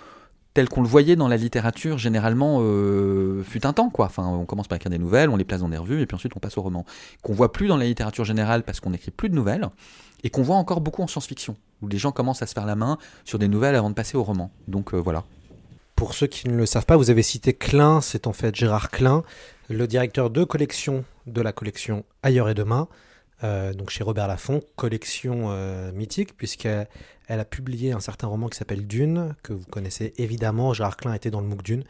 [0.55, 4.07] tel qu'on le voyait dans la littérature généralement euh, fut un temps quoi.
[4.07, 6.15] Enfin, on commence par écrire des nouvelles, on les place dans des revues et puis
[6.15, 6.87] ensuite on passe au roman.
[7.23, 9.69] Qu'on voit plus dans la littérature générale parce qu'on n'écrit plus de nouvelles
[10.25, 12.75] et qu'on voit encore beaucoup en science-fiction où les gens commencent à se faire la
[12.75, 14.51] main sur des nouvelles avant de passer au roman.
[14.67, 15.25] Donc voilà.
[15.97, 18.91] Pour ceux qui ne le savent pas, vous avez cité Klein, c'est en fait Gérard
[18.91, 19.25] Klein,
[19.71, 22.87] le directeur de collection de la collection Ailleurs et Demain,
[23.45, 26.87] euh, donc chez Robert Laffont, collection euh, mythique, puisqu'elle
[27.29, 30.75] a publié un certain roman qui s'appelle Dune, que vous connaissez évidemment.
[30.75, 31.85] Gérard Klein était dans le MOOC Dune,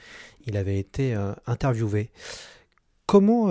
[0.47, 2.11] il avait été euh, interviewé.
[3.07, 3.51] Comment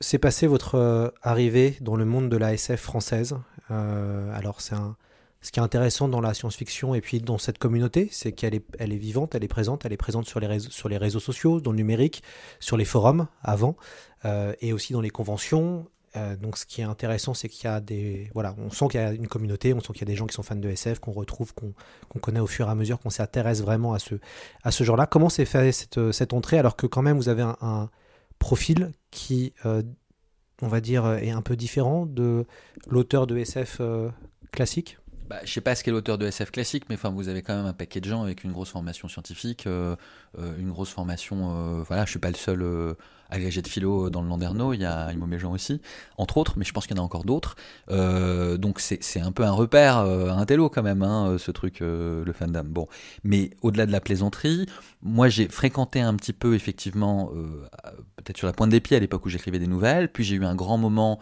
[0.00, 3.36] s'est passée votre arrivée dans le monde de la SF française?
[3.68, 4.96] Alors c'est un
[5.42, 8.96] ce qui est intéressant dans la science-fiction et puis dans cette communauté, c'est qu'elle est,
[8.96, 11.72] vivante, elle est présente, elle est présente sur les réseaux, sur les réseaux sociaux, dans
[11.72, 12.22] le numérique,
[12.60, 13.76] sur les forums avant,
[14.24, 15.88] euh, et aussi dans les conventions.
[16.14, 18.30] Euh, donc ce qui est intéressant, c'est qu'il y a des...
[18.34, 20.26] Voilà, on sent qu'il y a une communauté, on sent qu'il y a des gens
[20.26, 23.10] qui sont fans de SF, qu'on retrouve, qu'on connaît au fur et à mesure, qu'on
[23.10, 24.14] s'intéresse vraiment à ce,
[24.62, 25.06] à ce genre-là.
[25.06, 27.90] Comment s'est fait cette, cette entrée alors que quand même vous avez un,
[28.38, 29.82] profil qui, euh,
[30.62, 32.44] on va dire, est un peu différent de
[32.88, 33.80] l'auteur de SF
[34.50, 34.98] classique?
[35.28, 37.54] Bah, je sais pas ce qu'est l'auteur de SF classique, mais enfin, vous avez quand
[37.54, 39.96] même un paquet de gens avec une grosse formation scientifique, euh,
[40.38, 41.56] euh, une grosse formation.
[41.56, 42.94] Euh, voilà, je suis pas le seul euh,
[43.30, 44.72] agrégé de philo dans le Landerneau.
[44.72, 45.80] Il y a Imo Méjean aussi,
[46.18, 47.56] entre autres, mais je pense qu'il y en a encore d'autres.
[47.88, 52.64] Donc c'est un peu un repère, un télo quand même, hein, ce truc, le fandom.
[52.64, 52.88] Bon,
[53.24, 54.66] mais au-delà de la plaisanterie,
[55.02, 57.32] moi j'ai fréquenté un petit peu effectivement,
[58.16, 60.12] peut-être sur la pointe des pieds à l'époque où j'écrivais des nouvelles.
[60.12, 61.18] Puis j'ai eu un grand moment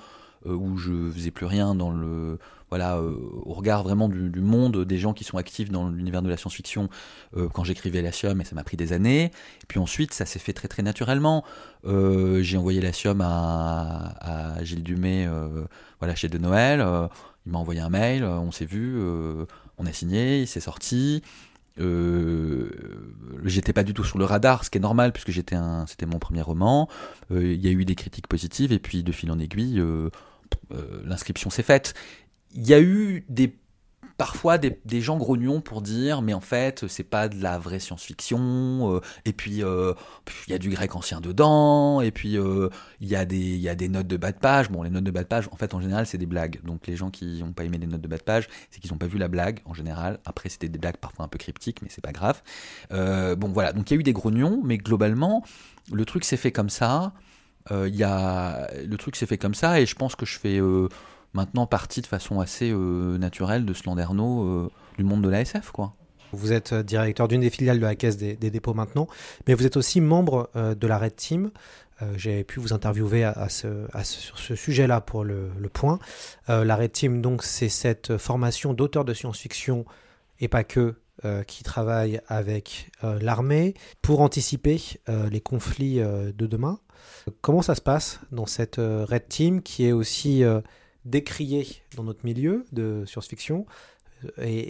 [0.46, 2.38] où je faisais plus rien dans le
[2.70, 6.28] voilà euh, au regard vraiment du, monde des gens qui sont actifs dans l'univers de
[6.28, 6.88] la science-fiction
[7.36, 9.24] euh, quand j'écrivais la Sium et ça m'a pris des années.
[9.24, 11.44] Et puis ensuite ça s'est fait très très naturellement.
[11.84, 15.64] Euh, j'ai envoyé la Sium à, Gilles Dumay euh,
[15.98, 16.80] voilà chez De Noël.
[16.80, 17.08] Euh,
[17.46, 19.46] il m'a envoyé un mail euh, on s'est vu euh,
[19.78, 21.22] on a signé il s'est sorti.
[21.78, 22.68] Euh,
[23.44, 26.06] j'étais pas du tout sur le radar, ce qui est normal puisque j'étais un, c'était
[26.06, 26.88] mon premier roman.
[27.30, 29.84] Euh, Il y a eu des critiques positives et puis de fil en aiguille, euh,
[29.84, 30.10] euh,
[31.04, 31.94] l'inscription s'est faite.
[32.54, 33.54] Il y a eu des
[34.20, 38.96] parfois des, gens grognons pour dire mais en fait c'est pas de la vraie science-fiction
[38.96, 39.94] euh, et puis euh,
[40.46, 42.68] il y a du grec ancien dedans et puis euh,
[43.00, 44.70] il y a des y a des notes de bas de page.
[44.70, 46.60] Bon les notes de bas de page en fait en général c'est des blagues.
[46.64, 48.92] Donc les gens qui n'ont pas aimé les notes de bas de page c'est qu'ils
[48.92, 50.20] n'ont pas vu la blague en général.
[50.26, 52.42] Après c'était des blagues parfois un peu cryptiques mais c'est pas grave.
[52.92, 53.72] Euh, bon voilà.
[53.72, 55.42] Donc il y a eu des grognons mais globalement
[55.90, 57.14] le truc s'est fait comme ça
[57.70, 60.58] Euh, y a le truc s'est fait comme ça et je pense que je fais
[60.58, 60.88] euh,
[61.34, 65.70] maintenant partie de façon assez euh, naturelle de ce landerneau du monde de la SF
[65.70, 65.94] quoi.
[66.32, 69.08] Vous êtes euh, directeur d'une des filiales de la Caisse des, dépôts maintenant,
[69.46, 71.50] mais vous êtes aussi membre de la Red Team.
[72.16, 75.98] J'ai pu vous interviewer sur ce sujet-là pour le, point.
[76.48, 79.84] La Red Team, donc, c'est cette formation d'auteurs de science-fiction
[80.38, 80.94] et pas que
[81.46, 86.78] qui travaille avec l'armée pour anticiper les conflits de demain.
[87.40, 90.60] Comment ça se passe dans cette euh, Red Team qui est aussi euh,
[91.04, 93.66] décriée dans notre milieu de science-fiction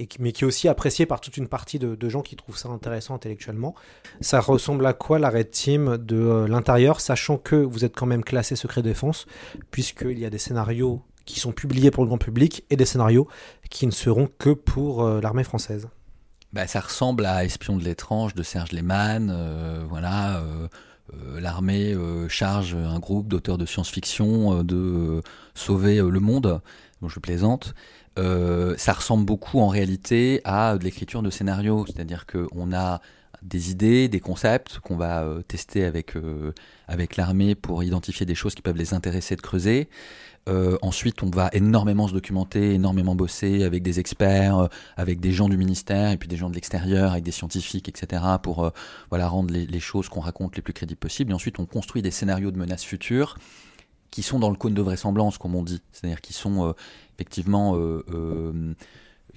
[0.07, 2.69] qui- mais qui est aussi apprécié par toute une partie de, gens qui trouvent ça
[2.69, 3.75] intéressant intellectuellement?
[4.21, 8.07] Ça ressemble à quoi la Red Team de euh, l'intérieur, sachant que vous êtes quand
[8.07, 9.27] même classé secret défense,
[9.71, 13.29] puisqu'il y a des scénarios qui sont publiés pour le grand public et des scénarios
[13.71, 15.89] qui ne seront que pour euh, l'armée française?
[16.53, 19.31] Bah, ça ressemble à Espion de l'étrange de Serge Lehmann.
[19.33, 20.69] euh, voilà, euh, euh,
[21.39, 25.21] l'armée euh, charge un groupe d'auteurs de science-fiction euh, de euh,
[25.55, 26.61] sauver euh, le monde.
[27.07, 27.75] Je plaisante.
[28.19, 33.01] Euh, ça ressemble beaucoup en réalité à de l'écriture de scénarios, c'est-à-dire qu'on a
[33.43, 36.53] des idées, des concepts qu'on va euh, tester euh,
[36.89, 39.89] avec l'armée pour identifier des choses qui peuvent les intéresser de creuser.
[40.49, 45.33] Euh, ensuite, on va énormément se documenter, énormément bosser avec des experts, euh, avec des
[45.33, 48.23] gens du ministère et puis des gens de l'extérieur, avec des scientifiques, etc.
[48.43, 48.71] pour euh,
[49.11, 51.31] voilà rendre les, choses qu'on raconte les plus crédibles possibles.
[51.31, 53.37] Et ensuite, on construit des scénarios de menaces futures
[54.11, 56.75] qui sont dans le cône de vraisemblance, comme on dit, c'est-à-dire qui sont
[57.15, 57.79] effectivement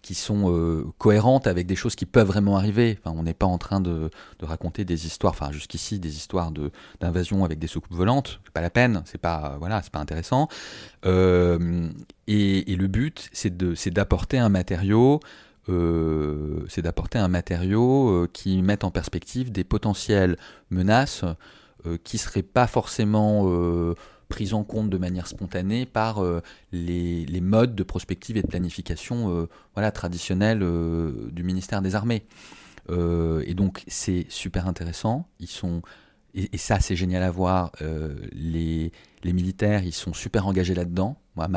[0.04, 3.00] qui sont euh, cohérentes avec des choses qui peuvent vraiment arriver.
[3.04, 4.12] Enfin, on n'est pas en train de,
[4.42, 6.52] raconter des histoires, enfin jusqu'ici des histoires
[7.00, 8.42] d'invasion avec des soucoupes volantes.
[8.54, 10.50] Pas la peine, c'est pas voilà, c'est pas intéressant.
[11.06, 11.90] Euh,
[12.28, 13.58] et, le but, c'est
[13.90, 15.20] d'apporter un matériau.
[15.70, 20.36] Euh, c'est d'apporter un matériau euh, qui mette en perspective des potentielles
[20.70, 21.24] menaces
[21.86, 23.46] euh, qui seraient pas forcément
[24.34, 26.42] prises en compte de manière spontanée par euh,
[26.72, 32.26] les, modes de prospective et de planification euh, voilà, traditionnels euh, du ministère des Armées.
[32.90, 35.28] Et donc c'est super intéressant.
[35.40, 35.84] Ils sont
[36.34, 37.72] et, ça c'est génial à voir.
[38.34, 38.92] Les,
[39.24, 41.16] les militaires ils sont super engagés là-dedans.
[41.36, 41.48] À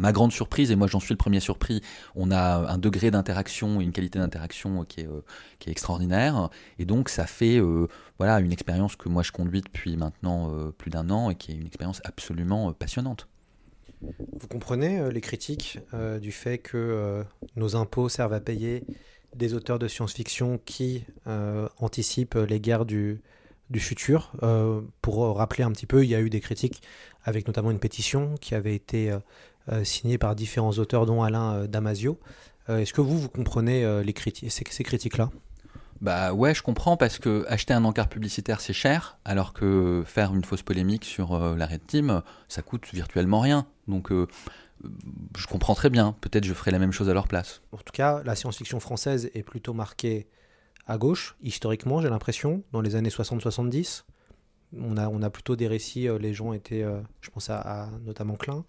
[0.00, 1.82] ma, grande surprise et moi j'en suis le premier surpris.
[2.16, 5.22] On a un degré d'interaction, une qualité d'interaction qui est euh,
[5.66, 6.50] extraordinaire.
[6.78, 7.86] Et donc ça fait euh,
[8.18, 11.52] voilà une expérience que moi je conduis depuis maintenant euh, plus d'un an et qui
[11.52, 13.28] est une expérience absolument passionnante.
[14.02, 15.78] Vous comprenez les critiques
[16.22, 17.22] du fait que
[17.54, 18.82] nos impôts servent à payer
[19.36, 23.20] des auteurs de science-fiction qui anticipent les guerres du,
[23.70, 24.32] du futur.
[24.42, 26.82] Euh, pour rappeler un petit peu, il y a eu des critiques
[27.24, 29.18] avec notamment une pétition qui avait été euh,
[29.70, 32.18] euh, signée par différents auteurs, dont Alain Damasio.
[32.68, 35.30] Est-ce que vous, vous comprenez les criti ces, ces critiques-là?
[36.00, 40.32] Bah ouais, je comprends parce que acheter un encart publicitaire c'est cher, alors que faire
[40.32, 43.66] une fausse polémique sur la Red Team, ça coûte virtuellement rien.
[43.88, 46.14] Donc je comprends très bien.
[46.20, 47.60] Peut-être je ferai la même chose à leur place.
[47.72, 50.28] En tout cas, la science-fiction française est plutôt marquée
[50.86, 54.04] à gauche, historiquement, j'ai l'impression, dans les années 60-70.
[54.78, 57.58] On a, on a plutôt des récits, euh, les gens étaient, euh, je pense à,
[57.58, 58.64] à notamment Klein,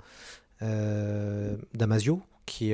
[0.62, 2.74] euh, Damasio, qui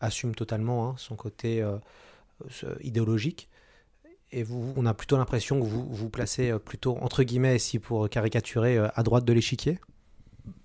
[0.00, 1.66] assume totalement hein, son côté
[2.80, 3.48] idéologique.
[4.30, 8.08] Et vous, on a plutôt l'impression que vous vous placez plutôt, entre guillemets, ici pour
[8.08, 9.78] caricaturer, à droite de l'échiquier?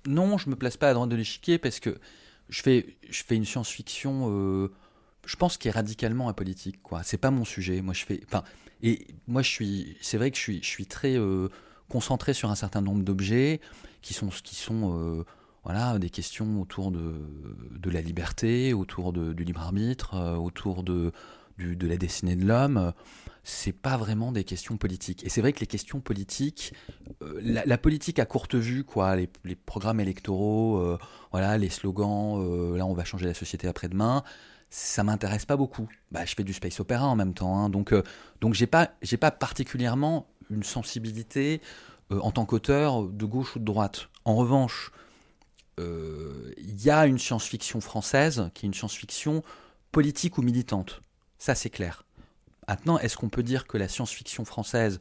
[0.06, 1.98] Non, je me place pas à droite de l'échiquier parce que
[2.50, 4.70] je fais, je fais une science-fiction,
[5.26, 6.82] je pense, qui est radicalement apolitique.
[6.82, 7.04] Quoi.
[7.04, 7.82] C'est pas mon sujet.
[7.82, 8.22] Moi, je fais.
[8.26, 8.44] Enfin,
[8.82, 9.98] et moi, je suis.
[10.02, 11.48] C'est vrai que je suis, je suis très euh,
[11.90, 13.62] concentré sur un certain nombre d'objets
[14.02, 15.24] qui sont, qui sont euh,
[15.64, 21.14] voilà, des questions autour de, la liberté, autour de- du libre arbitre, euh, autour de,
[21.58, 22.92] de la destinée de l'homme.
[23.46, 25.26] C'est pas vraiment des questions politiques.
[25.26, 26.74] Et c'est vrai que les questions politiques,
[27.42, 30.98] la, politique à courte vue, quoi, les, les programmes électoraux,
[31.32, 34.24] voilà, les slogans, là on va changer la société après-demain,
[34.74, 35.88] ça m'intéresse pas beaucoup.
[36.12, 38.02] Bah, je fais du space opéra en même temps, hein, donc euh,
[38.42, 41.62] donc j'ai pas j'ai pas particulièrement une sensibilité
[42.12, 44.10] euh, en tant qu'auteur de gauche ou de droite.
[44.26, 44.92] En revanche,
[45.80, 49.44] euh, il y a une science-fiction française qui est une science-fiction
[49.92, 51.02] politique ou militante.
[51.38, 52.04] Ça c'est clair.
[52.68, 55.00] Maintenant, est-ce qu'on peut dire que la science-fiction française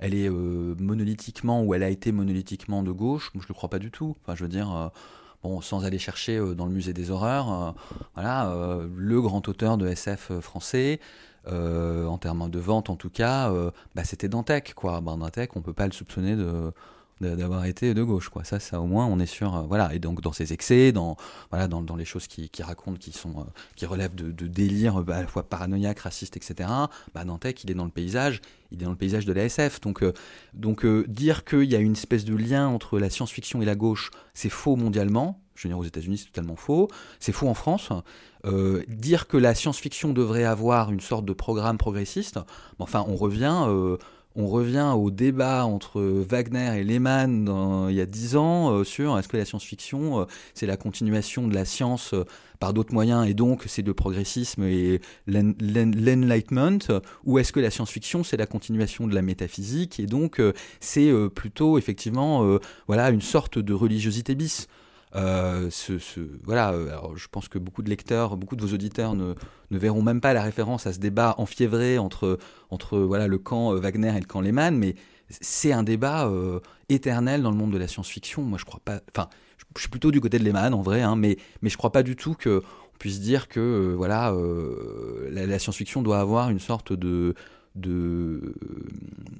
[0.00, 3.70] elle est euh, monolithiquement ou elle a été monolithiquement de gauche, moi je le crois
[3.70, 4.16] pas du tout.
[4.20, 4.90] Enfin, je veux dire,
[5.44, 7.70] bon, sans aller chercher euh, dans le musée des horreurs, euh,
[8.14, 10.98] voilà, euh, le grand auteur de SF français,
[11.46, 13.52] en termes de vente en tout cas,
[13.94, 15.02] bah, c'était Dantec, quoi.
[15.02, 16.72] Ben, Dantec, on peut pas le soupçonner de-
[17.20, 18.44] d'avoir été de gauche quoi.
[18.44, 19.94] Ça ça au moins on est sûr euh, voilà.
[19.94, 21.16] Et donc dans ses excès dans
[21.50, 23.44] voilà dans, dans les choses qui, qui racontent qui sont euh,
[23.76, 26.68] qui relèvent de, de délire euh, à la fois paranoïaque raciste etc
[27.14, 30.02] bah il est dans le paysage il est dans le paysage de la SF donc
[30.02, 30.12] euh,
[30.54, 34.10] donc dire qu'il y a une espèce de lien entre la science-fiction et la gauche
[34.34, 35.40] c'est faux mondialement.
[35.54, 36.88] Je veux dire aux États-Unis c'est totalement faux.
[37.20, 37.90] C'est faux en France.
[38.88, 42.40] Dire que la science-fiction devrait avoir une sorte de programme progressiste
[42.78, 43.64] enfin on revient
[44.36, 47.48] on revient au débat entre Wagner et Lehmann
[47.88, 51.46] il y a dix ans euh, sur est-ce que la science-fiction euh, c'est la continuation
[51.46, 52.24] de la science euh,
[52.58, 56.78] par d'autres moyens et donc c'est le progressisme et l'en- l'en- l'enlightenment
[57.24, 60.40] ou est-ce que la science-fiction c'est la continuation de la métaphysique et donc
[60.80, 64.66] c'est plutôt effectivement voilà une sorte de religiosité bis
[65.16, 65.70] euh,
[66.42, 69.34] voilà, euh, je pense que beaucoup de lecteurs, beaucoup de vos auditeurs ne,
[69.70, 72.38] verront même pas la référence à ce débat enfiévré entre,
[72.70, 74.96] entre voilà, le camp euh, Wagner et le camp Lehmann, mais
[75.28, 76.30] c'est un débat
[76.90, 78.42] éternel dans le monde de la science-fiction.
[78.42, 79.00] Moi, je crois pas.
[79.16, 81.90] Enfin, je, suis plutôt du côté de Lehmann en vrai, hein, mais, mais je crois
[81.90, 84.34] pas du tout que on puisse dire que voilà,
[85.30, 87.34] la science-fiction doit avoir une sorte de
[87.74, 88.54] de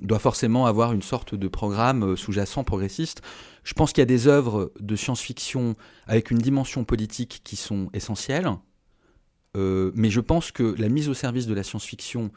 [0.00, 3.22] doit forcément avoir une sorte de programme euh, sous-jacent progressiste.
[3.62, 7.88] Je pense qu'il y a des œuvres de science-fiction avec une dimension politique qui sont
[7.92, 8.50] essentielles,
[9.56, 12.30] euh, mais je pense que la mise au service de la science-fiction,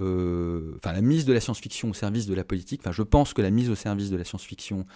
[0.00, 3.32] euh, enfin la mise de la science-fiction au service de la politique, enfin je pense
[3.32, 4.86] que la mise au service de la science-fiction,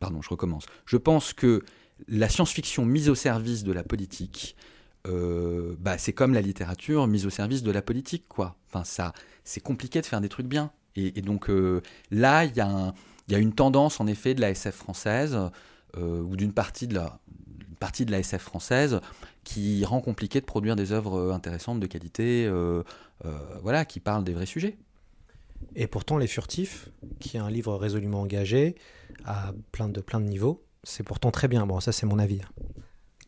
[0.00, 0.66] pardon, je recommence.
[0.84, 1.62] Je pense que
[2.08, 4.56] la science-fiction mise au service de la politique,
[5.06, 8.56] euh, bah, c'est comme la littérature mise au service de la politique, quoi.
[8.68, 9.12] Enfin, ça,
[9.44, 10.70] c'est compliqué de faire des trucs bien.
[10.96, 15.36] Et, donc euh, là, il y, a une tendance, en effet, de la SF française,
[15.96, 17.18] euh, ou d'une partie de la
[17.80, 19.00] partie de la SF française,
[19.42, 22.50] qui rend compliqué de produire des œuvres intéressantes, de qualité,
[23.60, 24.78] voilà, qui parlent des vrais sujets.
[25.76, 26.88] Et pourtant, Les Furtifs,
[27.20, 28.76] qui est un livre résolument engagé,
[29.24, 31.66] à plein de, plein de niveaux, c'est pourtant très bien.
[31.66, 32.40] Bon, ça, c'est mon avis.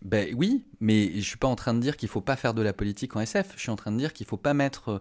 [0.02, 2.62] Ben oui, mais je suis pas en train de dire qu'il faut pas faire de
[2.62, 3.52] la politique en SF.
[3.56, 5.00] Je suis en train de dire qu'il faut pas mettre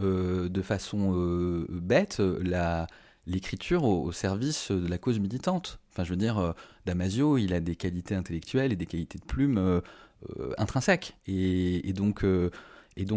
[0.00, 2.20] euh, de façon euh, bête
[3.26, 5.80] l'écriture au, service de la cause militante.
[5.90, 6.52] Enfin, je veux dire, euh,
[6.84, 9.80] Damasio, il a des qualités intellectuelles et des qualités de plume euh,
[10.58, 11.16] intrinsèques.
[11.26, 12.24] Et, donc,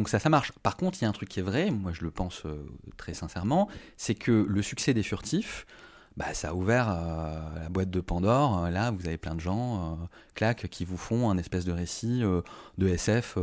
[0.08, 0.52] ça, ça marche.
[0.64, 2.44] Par contre, il y a un truc qui est vrai, moi je le pense
[2.98, 5.66] très sincèrement, c'est que le succès des furtifs,
[6.18, 8.66] bah, ça a ouvert euh, la boîte de Pandore.
[8.66, 11.72] Euh, Là, vous avez plein de gens, euh, clac, qui vous font un espèce de
[11.72, 12.42] récit euh,
[12.78, 13.38] de SF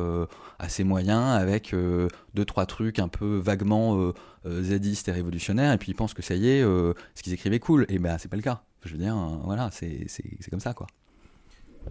[0.58, 4.12] assez moyen avec deux, trois trucs un peu vaguement
[4.46, 5.72] zadistes et révolutionnaires.
[5.72, 7.86] Et puis ils pensent que ça y est, ce qu'ils écrivaient est cool.
[7.88, 8.62] Et ben, c'est pas le cas.
[8.84, 10.06] Je veux dire, voilà, c'est
[10.50, 10.86] comme ça, quoi.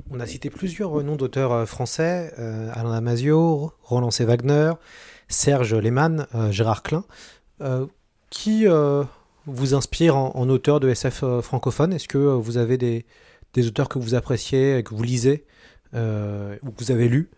[0.09, 2.33] On a cité plusieurs noms d'auteurs français
[2.73, 4.25] Alain Damasio, Roland C.
[4.25, 4.73] Wagner,
[5.27, 7.05] Serge Lehmann, Gérard Klein.
[8.31, 8.65] Qui
[9.45, 11.93] vous inspire en, auteur de SF euh, francophone?
[11.93, 13.05] Est-ce que euh, vous avez des,
[13.67, 15.45] auteurs que vous appréciez, que vous lisez,
[15.93, 17.29] euh, ou que vous avez lus,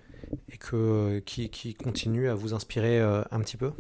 [0.52, 3.72] et que, qui, qui continuent à vous inspirer un petit peu?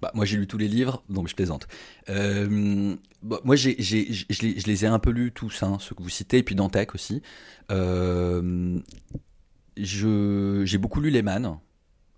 [0.00, 1.66] Bah, moi, j'ai lu tous les livres, donc je plaisante.
[2.06, 6.10] Bon, moi, j'ai, j'ai, je, les, ai un peu lus tous, hein, ceux que vous
[6.10, 7.22] citez, et puis Dantec aussi.
[9.76, 11.58] Je, j'ai beaucoup lu Lehman.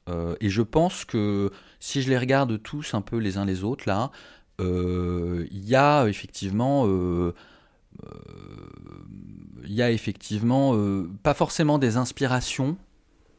[0.08, 3.64] Euh, et je pense que si je les regarde tous un peu les uns les
[3.64, 4.10] autres, là,
[4.58, 6.86] il y a effectivement.
[6.86, 7.32] euh,
[8.04, 8.10] euh,
[9.66, 12.76] il y a effectivement euh, pas forcément des inspirations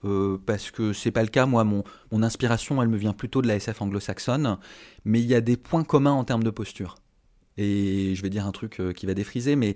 [0.03, 3.47] euh, parce que c'est pas le cas moi mon, inspiration elle me vient plutôt de
[3.47, 4.57] la SF anglo-saxonne
[5.05, 6.95] mais il y a des points communs en termes de posture
[7.57, 9.75] et je vais dire un truc euh, qui va défriser mais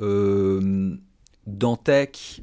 [0.00, 0.96] euh,
[1.46, 2.42] Dantec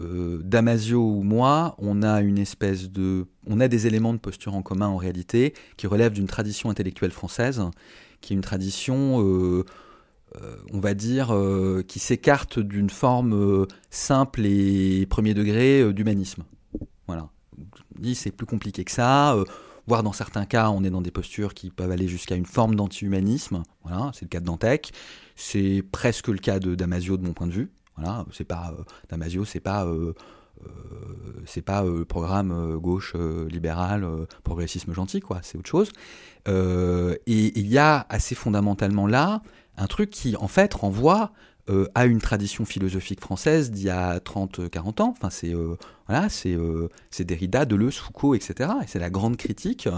[0.00, 4.54] euh, Damasio ou moi, on a une espèce de, on a des éléments de posture
[4.54, 7.62] en commun en réalité qui relèvent d'une tradition intellectuelle française,
[8.20, 9.64] qui est une tradition, euh,
[10.36, 11.34] euh, on va dire,
[11.86, 16.44] qui s'écarte d'une forme simple et premier degré d'humanisme.
[17.06, 17.28] Voilà.
[18.14, 19.36] C'est plus compliqué que ça.
[19.86, 22.74] voire dans certains cas, on est dans des postures qui peuvent aller jusqu'à une forme
[22.74, 23.62] d'anti-humanisme.
[23.84, 24.92] Voilà, c'est le cas de Dantec.
[25.36, 27.70] C'est presque le cas de Damasio de mon point de vue.
[28.00, 30.14] Voilà, c'est pas euh, Damasio, c'est pas euh,
[30.66, 30.68] euh,
[31.46, 35.90] c'est pas euh, programme gauche euh, libéral euh, progressisme gentil quoi, c'est autre chose.
[36.46, 39.42] Et il y a assez fondamentalement là
[39.76, 41.32] un truc qui en fait renvoie
[41.94, 45.14] à une tradition philosophique française d'il y a 30-40 ans.
[45.16, 45.54] Enfin, c'est
[46.08, 48.70] voilà, c'est Derrida, Deleuze, Foucault, etc.
[48.82, 49.88] Et c'est la grande critique,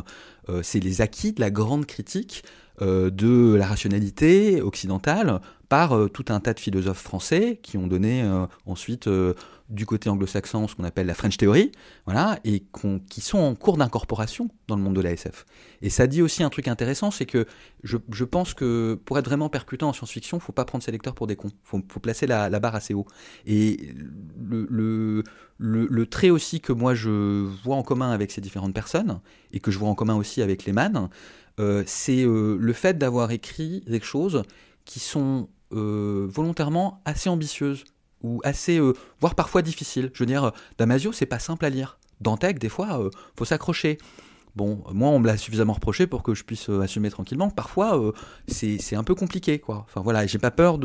[0.62, 2.44] c'est les acquis de la grande critique
[2.80, 5.40] de la rationalité occidentale
[5.72, 9.32] par euh, tout un tas de philosophes français qui ont donné euh, ensuite euh,
[9.70, 11.72] du côté anglo-saxon ce qu'on appelle la French Theory,
[12.04, 15.46] voilà, et qu'on- qui sont en cours d'incorporation dans le monde de la SF.
[15.80, 17.46] Et ça dit aussi un truc intéressant, c'est que
[17.84, 21.14] je, je pense que pour être vraiment percutant en science-fiction, faut pas prendre ses lecteurs
[21.14, 21.48] pour des cons.
[21.62, 23.06] Faut, faut placer la, la barre assez haut.
[23.46, 23.94] Et
[24.38, 25.24] le, le,
[25.56, 29.20] le, trait aussi que moi je vois en commun avec ces différentes personnes,
[29.54, 31.08] et que je vois en commun aussi avec Lehman,
[31.60, 34.42] euh, c'est le fait d'avoir écrit des choses
[34.84, 37.84] qui sont euh, volontairement assez ambitieuses
[38.22, 40.10] ou assez, euh, voire parfois difficiles.
[40.14, 41.98] Je veux dire, Damasio, c'est pas simple à lire.
[42.20, 43.98] Dantec, des fois, euh, faut s'accrocher.
[44.54, 47.50] Bon, moi, on me l'a suffisamment reproché pour que je puisse euh, assumer tranquillement.
[47.50, 48.12] Parfois, euh,
[48.46, 49.86] c'est un peu compliqué, quoi.
[49.88, 50.78] Enfin voilà, j'ai pas peur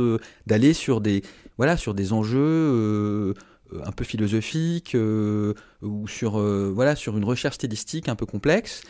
[0.46, 1.22] d'aller sur des
[1.58, 3.34] voilà sur des enjeux euh,
[3.74, 8.26] euh, un peu philosophiques euh, ou sur euh, voilà sur une recherche stylistique un peu
[8.26, 8.84] complexe.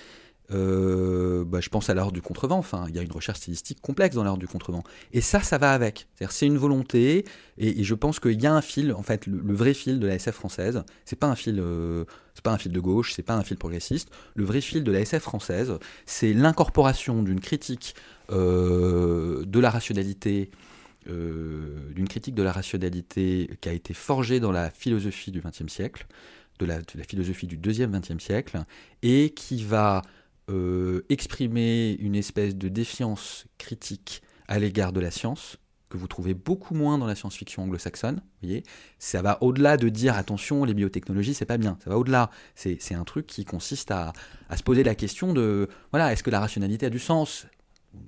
[0.53, 2.57] Euh, bah, je pense à l'art du contrevent.
[2.57, 4.83] Enfin, il y a une recherche stylistique complexe dans l'art du contrevent.
[5.11, 6.07] Et ça, ça va avec.
[6.29, 7.25] C'est une volonté.
[7.57, 8.93] Et, je pense qu'il y a un fil.
[8.93, 12.43] En fait, le, vrai fil de la SF française, c'est pas un fil, euh, c'est
[12.43, 14.09] pas un fil de gauche, c'est pas un fil progressiste.
[14.35, 17.95] Le vrai fil de la SF française, c'est l'incorporation d'une critique
[18.31, 20.49] euh, de la rationalité.
[21.07, 26.05] d'une critique de la rationalité qui a été forgée dans la philosophie du XXe siècle,
[26.59, 28.59] de la, de la philosophie du deuxième XXe siècle,
[29.03, 30.01] et qui va
[30.49, 35.57] euh, exprimer une espèce de défiance critique à l'égard de la science,
[35.89, 38.21] que vous trouvez beaucoup moins dans la science-fiction anglo-saxonne.
[38.41, 38.63] Voyez,
[38.99, 41.77] ça va au-delà de dire attention, les biotechnologies, c'est pas bien.
[41.83, 42.29] Ça va au-delà.
[42.55, 44.13] C'est un truc qui consiste à,
[44.55, 47.47] se poser la question de voilà, est-ce que la rationalité a du sens?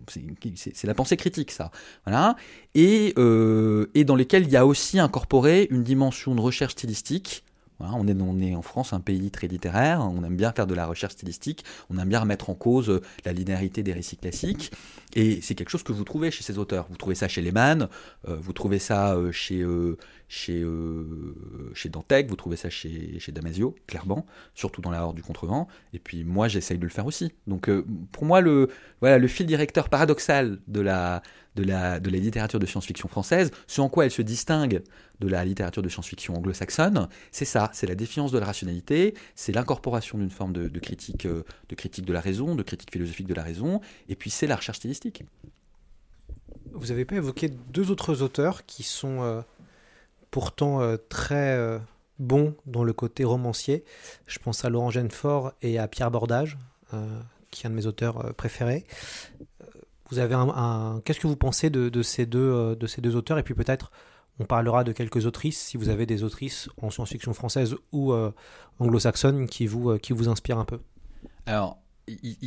[0.07, 1.71] C'est la pensée critique, ça.
[2.05, 2.35] Voilà.
[2.75, 7.43] Et, euh, et dans lesquels il y a aussi incorporé une dimension de recherche stylistique.
[7.79, 8.07] On,
[8.41, 11.63] est, en France un pays très littéraire, on aime bien faire de la recherche stylistique,
[11.89, 14.71] on aime bien remettre en cause euh, la linéarité des récits classiques,
[15.15, 16.87] et c'est quelque chose que vous trouvez chez ces auteurs.
[16.89, 17.87] Vous trouvez ça chez Lehmann,
[18.27, 19.63] euh, vous trouvez ça euh, chez,
[20.29, 21.35] chez, euh,
[21.73, 25.67] chez Dantec, vous trouvez ça chez, chez Damasio, clairement, surtout dans la horde du contrevent,
[25.91, 27.33] et puis moi j'essaye de le faire aussi.
[27.47, 28.69] Donc euh, pour moi, le,
[29.01, 31.23] voilà, le fil directeur paradoxal de la,
[31.55, 34.83] de la, de la littérature de science-fiction française, ce en quoi elle se distingue
[35.19, 39.51] de la littérature de science-fiction anglo-saxonne, c'est ça, c'est la défiance de la rationalité, c'est
[39.51, 43.33] l'incorporation d'une forme de, critique, euh, de critique de la raison, de critique philosophique de
[43.33, 45.23] la raison, et puis c'est la recherche stylistique.
[46.71, 49.43] Vous avez pas évoqué deux autres auteurs qui sont
[50.31, 51.79] pourtant euh, très euh,
[52.19, 53.83] bons dans le côté romancier.
[54.27, 56.57] Je pense à Laurent Genefort et à Pierre Bordage,
[56.93, 57.19] euh,
[57.51, 58.85] qui est un de mes auteurs euh, préférés.
[60.09, 63.37] Vous avez un, un- qu'est-ce que vous pensez de, ces deux de ces deux auteurs?
[63.37, 63.91] Et puis peut-être
[64.39, 68.13] on parlera de quelques autrices si vous avez des autrices en science-fiction française ou
[68.79, 70.79] anglo-saxonne qui vous qui vous inspirent un peu.
[71.45, 71.77] Alors,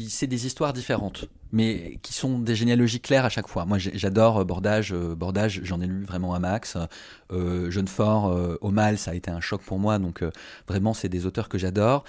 [0.09, 3.65] c'est des histoires différentes, mais qui sont des généalogies claires à chaque fois.
[3.65, 4.93] Moi, j'adore euh, Bordage.
[4.93, 6.77] euh, Bordage, j'en ai lu vraiment un max.
[7.31, 9.99] Euh, Jeunefort, euh, Au mal, ça a été un choc pour moi.
[9.99, 10.31] Donc, euh,
[10.69, 12.05] vraiment, c'est des auteurs que j'adore.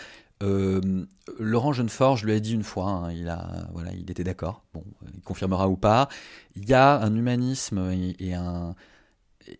[1.39, 4.66] Laurent Jeunefort, je lui ai dit une fois, hein, il, a, voilà, il était d'accord.
[4.74, 4.84] Bon,
[5.16, 6.10] il confirmera ou pas.
[6.58, 8.76] Il y a un humanisme et, un,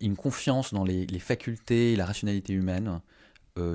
[0.02, 3.00] une confiance dans les, les facultés et la rationalité humaine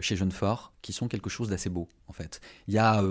[0.02, 2.42] chez Jeunefort qui sont quelque chose d'assez beau, en fait.
[2.66, 3.02] Il y a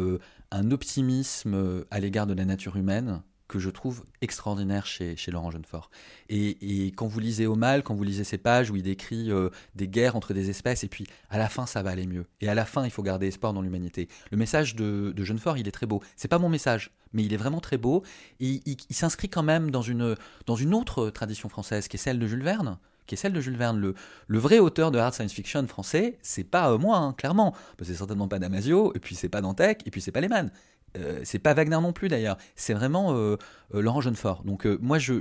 [0.51, 5.31] un optimisme euh, à l'égard de la nature humaine que je trouve extraordinaire chez, chez
[5.31, 5.89] Laurent Jeunefort.
[6.29, 9.49] Et, quand vous lisez Au mal, quand vous lisez ces pages où il décrit euh,
[9.75, 12.25] des guerres entre des espèces, et puis à la fin, ça va aller mieux.
[12.41, 14.09] Et à la fin, il faut garder espoir dans l'humanité.
[14.31, 16.01] Le message de, de Jeunefort, il est très beau.
[16.17, 18.03] C'est pas mon message, mais il est vraiment très beau.
[18.41, 21.99] Et il, il s'inscrit quand même dans une, dans une autre tradition française, qui est
[21.99, 22.77] celle de Jules Verne
[23.07, 23.93] qui est celle de Jules Verne.
[24.27, 27.55] Le, vrai auteur de hard science fiction français, c'est pas euh, moi, hein, clairement.
[27.81, 30.51] C'est certainement pas Damasio, et puis c'est pas Dantec, et puis c'est pas Lehmann.
[30.97, 32.37] Euh, c'est pas Wagner non plus d'ailleurs.
[32.55, 33.37] C'est vraiment euh,
[33.73, 34.43] euh, Laurent Jeunefort.
[34.43, 35.13] Donc moi, je,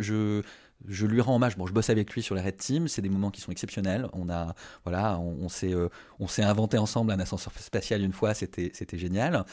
[0.88, 1.56] lui rends hommage.
[1.56, 2.88] Bon, je bosse avec lui sur les Red Team.
[2.88, 4.08] C'est des moments qui sont exceptionnels.
[4.12, 5.74] On a, voilà, on, s'est,
[6.42, 8.34] inventé ensemble un ascenseur spatial une fois.
[8.34, 9.44] C'était, génial.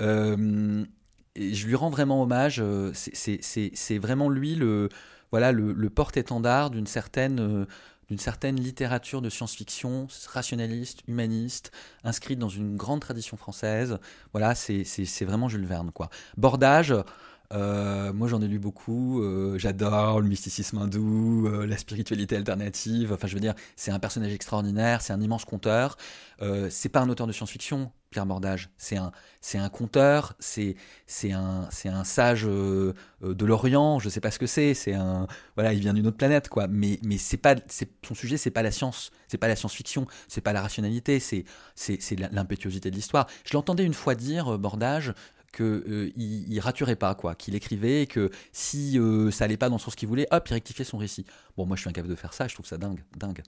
[0.00, 2.62] Je lui rends vraiment hommage.
[2.92, 4.88] c'est vraiment lui le,
[5.32, 7.66] voilà, le, porte-étendard d'une certaine, euh,
[8.08, 11.72] d'une certaine littérature de science-fiction rationaliste, humaniste,
[12.04, 13.98] inscrite dans une grande tradition française.
[14.32, 16.10] Voilà, c'est vraiment Jules Verne, quoi.
[16.36, 16.94] Bordage.
[17.52, 19.22] Euh, moi, j'en ai lu beaucoup.
[19.22, 23.12] euh, J'adore le mysticisme hindou, euh, la spiritualité alternative.
[23.12, 25.96] Enfin, je veux dire, c'est un personnage extraordinaire, c'est un immense conteur.
[26.70, 28.70] C'est pas un auteur de science-fiction, Pierre Bordage.
[28.76, 30.34] C'est un, c'est un conteur.
[30.40, 30.74] C'est,
[31.06, 34.00] c'est un, c'est un sage de l'Orient.
[34.00, 34.74] Je sais pas ce que c'est.
[34.74, 36.66] C'est un, voilà, il vient d'une autre planète, quoi.
[36.66, 37.54] Mais, mais c'est pas,
[38.04, 41.44] son sujet, c'est pas la science, c'est pas la science-fiction, c'est pas la rationalité, c'est,
[41.76, 43.28] c'est, l'impétuosité de l'histoire.
[43.44, 44.58] Je l'entendais une fois dire, euh,
[45.52, 49.68] Que euh, il, raturait pas quoi, qu'il écrivait et que si euh, ça allait pas
[49.68, 51.26] dans le sens qu'il voulait, hop, il rectifiait son récit.
[51.58, 53.42] Bon, moi je suis incapable de faire ça, je trouve ça dingue, dingue.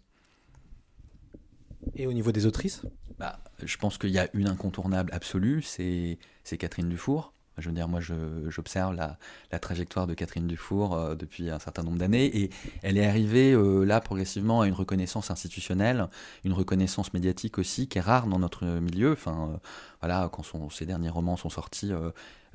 [1.96, 2.82] Et au niveau des autrices?
[3.18, 7.32] Bah, je pense qu'il y a une incontournable absolue, c'est c'est Catherine Dufour.
[7.59, 8.00] Je veux dire, moi,
[8.48, 9.16] j'observe la,
[9.52, 12.50] la trajectoire de Catherine Dufour euh, depuis un certain nombre d'années et
[12.82, 16.09] elle est arrivée euh, là progressivement à une reconnaissance institutionnelle,
[16.44, 19.12] une reconnaissance médiatique aussi, qui est rare dans notre milieu.
[19.12, 19.57] Enfin, euh,
[20.00, 21.92] voilà, quand son- ses derniers romans sont sortis,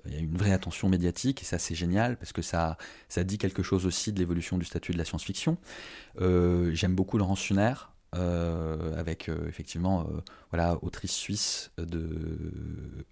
[0.06, 2.78] il y a une vraie attention médiatique et ça, c'est génial parce que ça,
[3.08, 5.58] ça dit quelque chose aussi de l'évolution du statut de la science-fiction.
[6.20, 7.74] J'aime beaucoup Laurence Funer.
[8.16, 12.10] Euh, avec euh, effectivement euh, voilà autrice suisse de,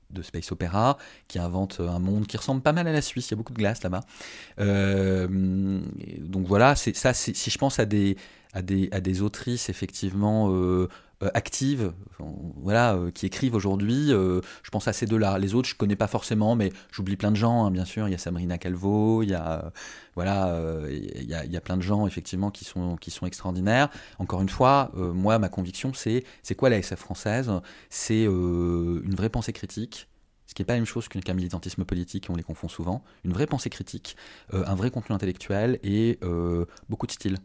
[0.09, 3.27] de space opéra qui invente un monde qui ressemble pas mal à la Suisse.
[3.27, 4.01] Il y a beaucoup de glace là-bas.
[4.57, 8.17] Donc voilà ça si je pense à des
[8.53, 10.49] à des à des autrices effectivement
[11.33, 15.67] actives enfin, voilà euh, qui écrivent aujourd'hui euh, je pense à ces deux-là les autres
[15.67, 18.19] je connais pas forcément mais j'oublie plein de gens hein, bien sûr il y a
[18.19, 19.69] Sabrina Calvo il y a euh,
[20.15, 23.89] voilà euh, il y, a, plein de gens effectivement qui sont qui sont extraordinaires
[24.19, 27.51] encore une fois euh, moi ma conviction c'est c'est quoi la SF française?
[27.89, 30.07] C'est euh, une vraie pensée critique
[30.47, 33.03] ce qui n'est pas la même chose qu'un militantisme politique, on les confond souvent.
[33.25, 34.15] Une vraie pensée critique,
[34.53, 37.37] euh, un vrai contenu intellectuel et euh, beaucoup de style.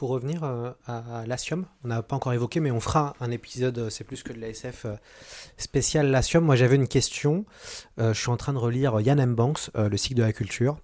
[0.00, 3.76] Pour revenir euh, à Latium, on n'a pas encore évoqué, mais on fera un épisode,
[3.76, 4.94] euh, c'est plus que de la SF euh,
[5.58, 6.42] spécial Latium.
[6.42, 7.44] Moi, j'avais une question.
[7.98, 9.34] Je suis en train de relire Yann M.
[9.34, 10.78] Banks, Le cycle de la culture.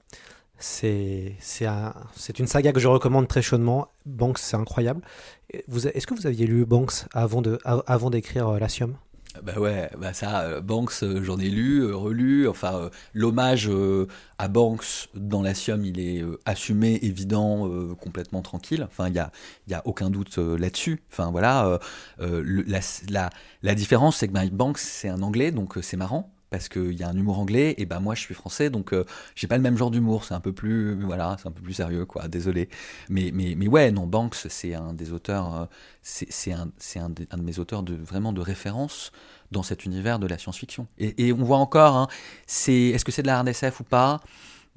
[0.59, 1.95] C'est un-
[2.39, 3.89] une saga que je recommande très chaudement.
[4.05, 5.01] Banks, c'est incroyable.
[5.51, 8.97] Est-ce que vous aviez lu Banks avant avant d'écrire euh, Latium?
[9.43, 12.49] Bah ouais, bah ça, euh, Banks, euh, j'en ai lu, euh, relu.
[12.49, 13.71] Enfin, l'hommage
[14.39, 18.85] à Banks dans la Sium, il est assumé, évident, complètement tranquille.
[18.85, 19.31] Enfin, il y a,
[19.69, 21.03] y a aucun doute là-dessus.
[21.11, 21.79] Enfin voilà,
[22.19, 23.31] la, la,
[23.63, 26.36] la différence, c'est que Banks, c'est un anglais, donc c'est marrant.
[26.57, 29.05] Parce qu'il y a un humour anglais, et ben moi je suis français, donc euh,
[29.35, 31.75] j'ai pas le même genre d'humour, c'est un peu plus, voilà, c'est un peu plus
[31.75, 32.29] sérieux, quoi.
[32.29, 32.71] Désolé,
[33.11, 35.65] mais mais mais ouais, non, Banks, c'est un des auteurs, euh,
[36.03, 39.13] c'est un un, des- un de mes auteurs de vraiment de référence
[39.53, 40.87] dans cet univers de la science-fiction.
[40.99, 42.09] Et, on voit encore, hein,
[42.47, 44.21] c'est est-ce que c'est de la hard SF ou pas?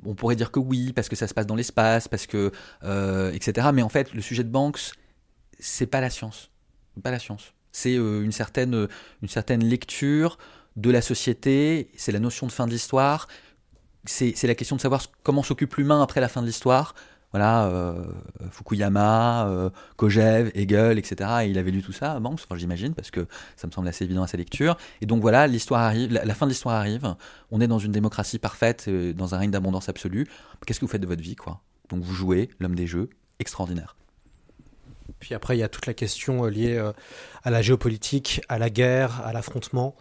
[0.05, 2.51] On pourrait dire que oui, parce que ça se passe dans l'espace, parce que
[2.83, 3.69] euh, etc.
[3.73, 4.91] Mais en fait, le sujet de Banks,
[5.59, 6.51] c'est pas la science,
[7.03, 7.53] pas la science.
[7.71, 8.87] C'est euh, une certaine
[9.21, 10.37] une certaine lecture
[10.75, 11.89] de la société.
[11.97, 13.27] C'est la notion de fin de l'histoire.
[14.05, 16.95] C'est la question de savoir comment s'occupe l'humain après la fin de l'histoire.
[17.31, 18.05] Voilà, euh,
[18.49, 19.69] Fukuyama, euh,
[20.01, 21.29] Hegel, etc.
[21.43, 22.19] Et il avait lu tout ça,
[22.55, 24.77] j'imagine, parce que ça me semble assez évident à sa lecture.
[25.01, 27.15] Et donc voilà, l'histoire arrive, la, la fin de l'histoire arrive.
[27.51, 30.25] On est dans une démocratie parfaite, euh, dans un règne d'abondance absolue.
[30.65, 31.61] Qu'est-ce que vous faites de votre vie, quoi?
[31.89, 33.95] Donc vous jouez, l'homme des jeux, extraordinaire.
[35.19, 36.83] Puis après, il y a toute la question euh, liée
[37.43, 39.95] à la géopolitique, à la guerre, à l'affrontement.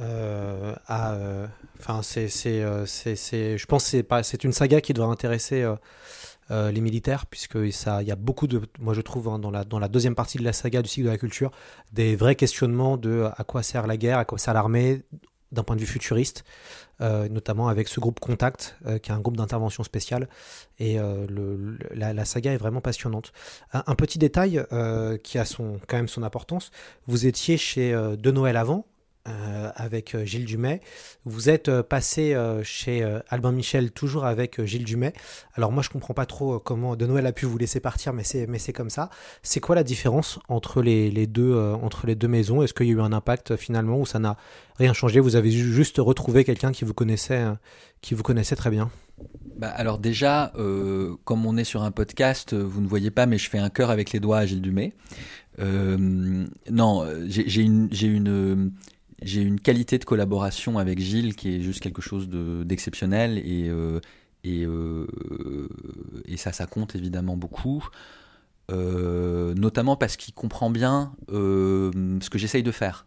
[0.00, 1.46] Euh, euh,
[1.78, 5.66] enfin, euh, c'est, je pense c'est c'est une saga qui devrait intéresser
[6.50, 9.78] les militaires, puisque il y a beaucoup de, moi je trouve hein, dans la dans
[9.78, 11.50] la deuxième partie de la saga du cycle de la culture,
[11.92, 15.02] des vrais questionnements de à quoi sert la guerre, à quoi sert l'armée,
[15.52, 16.44] d'un point de vue futuriste,
[17.00, 20.28] notamment avec ce groupe Contact, qui est un groupe d'intervention spéciale.
[20.78, 20.98] Et
[21.94, 23.32] la, saga est vraiment passionnante.
[23.72, 24.62] Un, un petit détail
[25.22, 26.70] qui a son, quand même son importance,
[27.06, 28.86] vous étiez chez De Noël avant,
[29.28, 30.80] euh, avec euh, Gilles Dumais.
[31.24, 35.12] Vous êtes euh, passé chez Albin Michel, toujours avec Gilles Dumais.
[35.54, 38.24] Alors moi, je comprends pas trop comment De Noël a pu vous laisser partir, mais
[38.24, 39.10] c'est mais c'est comme ça.
[39.42, 42.62] C'est quoi la différence entre les, les deux entre les deux maisons?
[42.62, 44.36] Est-ce qu'il y a eu un impact finalement ou ça n'a
[44.76, 45.20] rien changé?
[45.20, 47.44] Vous avez ju- juste retrouvé quelqu'un qui vous connaissait
[48.00, 48.90] qui vous connaissait très bien?
[49.56, 50.52] Bah, alors déjà,
[51.24, 53.90] comme on est sur un podcast, vous ne voyez pas, mais je fais un cœur
[53.90, 54.92] avec les doigts à Gilles Dumais.
[55.58, 58.72] Euh, non, j'ai une, j'ai une,
[59.22, 63.68] j'ai une qualité de collaboration avec Gilles qui est juste quelque chose de- d'exceptionnel et
[63.68, 64.00] euh,
[64.46, 65.06] euh,
[66.26, 67.86] et ça, ça compte évidemment beaucoup.
[68.72, 73.06] Euh, notamment parce qu'il comprend bien ce que j'essaye de faire.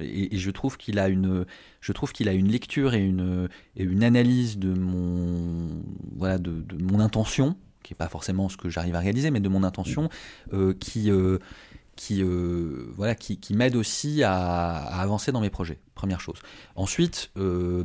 [0.00, 5.82] Et, je trouve qu'il a une, a une lecture et une, une analyse de mon,
[6.16, 9.40] voilà, de, de mon intention, qui est pas forcément ce que j'arrive à réaliser, mais
[9.40, 10.08] de mon intention,
[10.78, 11.10] qui,
[12.00, 15.78] qui, euh, voilà, qui, m'aide aussi à, avancer dans mes projets.
[15.94, 16.38] Première chose.
[16.74, 17.84] Ensuite, euh,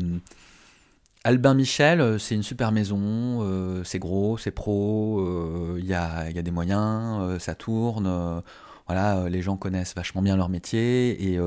[1.26, 6.40] Albin Michel, euh, c'est une super maison, c'est gros, c'est pro, il y, a, y
[6.40, 8.42] a des moyens, ça tourne.
[8.88, 11.38] voilà, les gens connaissent vachement bien leur métier et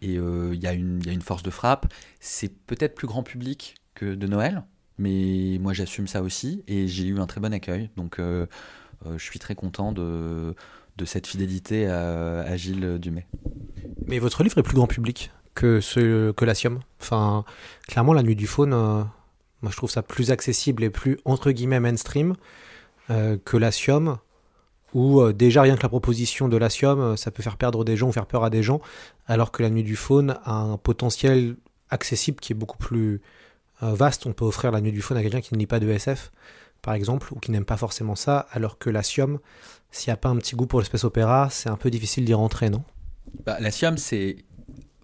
[0.00, 1.86] il y, a une- il y a une force de frappe.
[2.18, 4.64] C'est peut-être plus grand public que de Noël,
[4.98, 7.90] mais moi j'assume ça aussi et j'ai eu un très bon accueil.
[7.96, 10.56] Donc je suis très content de,
[10.96, 13.26] de cette fidélité à, Gilles Dumais.
[14.06, 15.80] Mais votre livre est plus grand public que
[16.32, 16.44] que
[17.88, 19.02] clairement, La Nuit du Faune, euh,
[19.62, 22.34] moi je trouve ça plus accessible et plus entre guillemets mainstream
[23.10, 24.18] euh, que la Sium,
[24.94, 27.84] où euh, déjà rien que la proposition de la Sium, euh, ça peut faire perdre
[27.84, 28.80] des gens ou faire peur à des gens,
[29.26, 31.56] alors que La Nuit du Faune a un potentiel
[31.90, 33.20] accessible qui est beaucoup plus
[33.80, 34.26] vaste.
[34.26, 36.30] On peut offrir La Nuit du Faune à quelqu'un qui ne lit pas de SF,
[36.82, 39.38] par exemple, ou qui n'aime pas forcément ça, alors que la Sium,
[39.90, 42.34] s'il n'y a pas un petit goût pour l'espèce opéra, c'est un peu difficile d'y
[42.34, 42.84] rentrer, non?
[43.46, 44.44] Bah, la Siam, c'est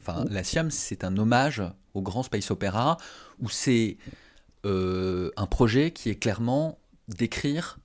[0.00, 1.62] enfin, un hommage
[1.94, 2.96] au grand space opéra
[3.40, 3.96] où c'est
[4.66, 7.78] euh, un projet qui est clairement d'écrire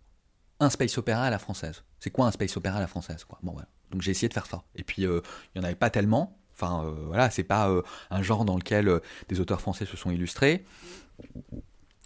[0.60, 1.84] un space opéra à la française.
[2.00, 3.68] C'est quoi un space opéra à la française Bon voilà.
[3.92, 4.64] Donc j'ai essayé de faire ça.
[4.76, 5.22] Et puis euh,
[5.54, 6.38] il y en avait pas tellement.
[6.56, 9.98] Enfin euh, voilà, c'est pas euh, un genre dans lequel euh, des auteurs français se
[9.98, 10.66] sont illustrés.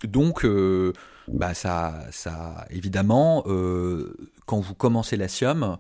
[0.04, 0.94] Donc euh,
[1.28, 4.16] bah ça, ça évidemment, euh,
[4.46, 5.78] quand vous commencez la Siam,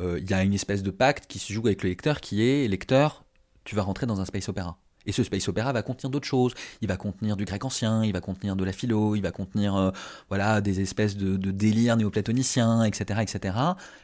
[0.00, 2.42] euh, il y a une espèce de pacte qui se joue avec le lecteur qui
[2.42, 3.24] est lecteur,
[3.64, 4.78] tu vas rentrer dans un space opéra.
[5.06, 6.52] Et ce space opéra va contenir d'autres choses.
[6.82, 9.74] Il va contenir du grec ancien, il va contenir de la philo, il va contenir
[9.76, 9.90] euh,
[10.28, 13.56] voilà des espèces de, de délires néoplatoniciens, etc., etc.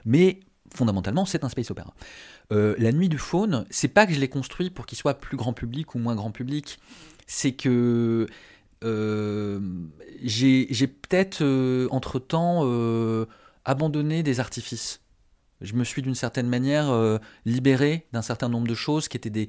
[0.04, 0.40] Mais
[0.74, 1.94] fondamentalement, c'est un space opéra.
[2.50, 5.52] La nuit du faune, c'est pas que je l'ai construit pour qu'il soit plus grand
[5.52, 6.78] public ou moins grand public.
[7.26, 8.28] C'est que
[10.22, 13.26] j'ai j'ai peut-être euh, entre-temps euh,
[13.64, 15.00] abandonné des artifices.
[15.60, 19.30] Je me suis d'une certaine manière euh, libéré d'un certain nombre de choses qui étaient
[19.30, 19.48] des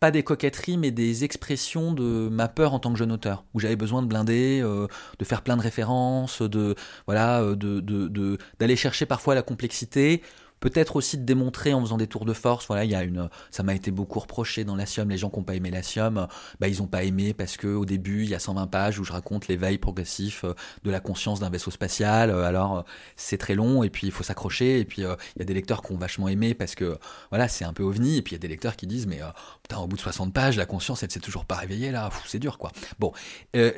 [0.00, 3.60] pas des coquetteries mais des expressions de ma peur en tant que jeune auteur où
[3.60, 4.86] j'avais besoin de blinder, euh,
[5.18, 6.74] de faire plein de références, de
[7.06, 10.22] voilà, euh, de- d'aller chercher parfois la complexité.
[10.64, 12.66] Peut-être aussi de démontrer en faisant des tours de force.
[12.68, 15.10] Voilà, il y a une, ça m'a été beaucoup reproché dans la Sium.
[15.10, 16.26] Les gens qui n'ont pas aimé la Sium,
[16.58, 19.04] bah, ils n'ont pas aimé parce que au début, il y a 120 pages où
[19.04, 22.30] je raconte l'éveil progressif euh, de la conscience d'un vaisseau spatial.
[22.30, 22.82] Euh, Alors, euh,
[23.14, 24.80] c'est très long et puis il faut s'accrocher.
[24.80, 26.96] Et puis, il y a des lecteurs qui ont vachement aimé parce que,
[27.28, 28.16] voilà, c'est un peu ovni.
[28.16, 29.20] Et puis, il y a des lecteurs qui disent, mais
[29.62, 32.08] putain, au bout de 60 pages, la conscience, elle s'est toujours pas réveillée là.
[32.24, 32.72] C'est dur, quoi.
[32.98, 33.12] Bon,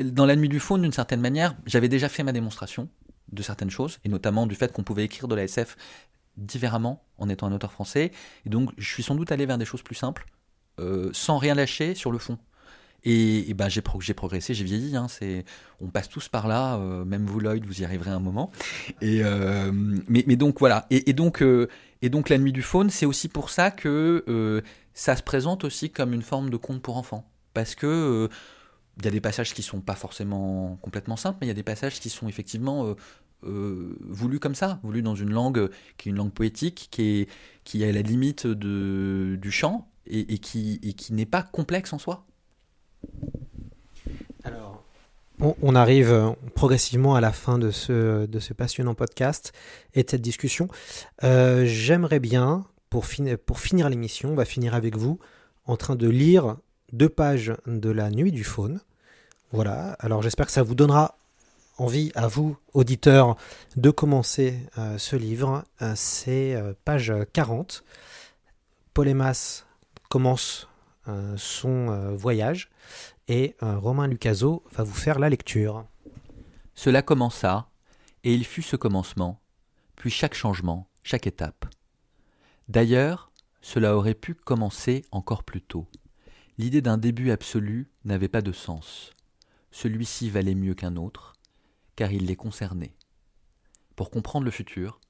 [0.05, 2.89] dans la nuit du faune, d'une certaine manière, j'avais déjà fait ma démonstration
[3.33, 5.77] de certaines choses, et notamment du fait qu'on pouvait écrire de la SF
[6.37, 8.13] différemment en étant un auteur français.
[8.45, 10.27] Et donc, je suis sans doute allé vers des choses plus simples,
[10.81, 12.39] euh, sans rien lâcher sur le fond.
[13.05, 14.97] Et, ben, j'ai pro- progressé, j'ai vieilli.
[14.97, 15.07] Hein,
[15.81, 18.51] on passe tous par là, euh, même vous, Lloyd, vous y arriverez un moment.
[19.01, 19.71] Et, euh,
[20.09, 20.87] mais, donc, voilà.
[20.91, 21.43] Et, et donc,
[22.03, 24.63] et donc, La Nuit du Faune, c'est aussi pour ça que
[24.93, 27.31] ça se présente aussi comme une forme de conte pour enfants.
[27.55, 28.29] Parce que.
[28.99, 31.55] il y a des passages qui sont pas forcément complètement simples, mais il y a
[31.55, 32.97] des passages qui sont effectivement
[33.45, 37.21] euh, euh, voulus comme ça, voulus dans une langue qui est une langue poétique, qui
[37.21, 37.29] est,
[37.65, 41.43] qui est à la limite de, du chant et, et qui, et qui n'est pas
[41.43, 42.25] complexe en soi.
[44.45, 44.85] Alors,
[45.41, 49.53] on, on arrive euh, progressivement à la fin de ce, de ce passionnant podcast
[49.95, 50.69] et de cette discussion.
[51.25, 55.19] Euh, J'aimerais bien, pour, fin- pour finir l'émission, on va finir avec vous
[55.67, 56.57] en train de lire
[56.93, 58.81] deux pages de La Nuit du Faune.
[59.53, 61.19] Voilà, alors j'espère que ça vous donnera
[61.77, 63.37] envie à vous, auditeurs,
[63.77, 65.65] de commencer euh, ce livre.
[65.83, 67.85] Euh, C'est euh, page 40.
[68.95, 69.65] Polémas
[70.09, 70.69] commence
[71.37, 72.69] son voyage
[73.29, 75.85] et Romain Lucaso va vous faire la lecture.
[76.75, 77.69] Cela commença,
[78.25, 79.41] et il fut ce commencement,
[79.95, 81.67] puis chaque changement, chaque étape.
[82.69, 85.87] D'ailleurs, cela aurait pu commencer encore plus tôt.
[86.59, 89.13] L'idée d'un début absolu n'avait pas de sens.
[89.71, 91.36] Celui-ci valait mieux qu'un autre,
[91.97, 92.95] car il les concernait.
[93.97, 95.01] Pour comprendre le futur,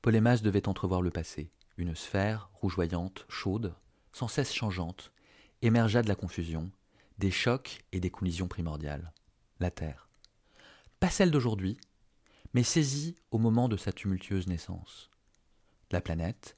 [0.00, 1.50] Polémas devait entrevoir le passé.
[1.76, 3.74] Une sphère, rougeoyante, chaude,
[4.12, 5.12] sans cesse changeante,
[5.60, 6.70] émergea de la confusion,
[7.18, 9.12] des chocs et des collisions primordiales.
[9.60, 10.08] La Terre.
[11.00, 11.76] Pas celle d'aujourd'hui,
[12.54, 15.10] mais saisie au moment de sa tumultueuse naissance.
[15.90, 16.56] La planète,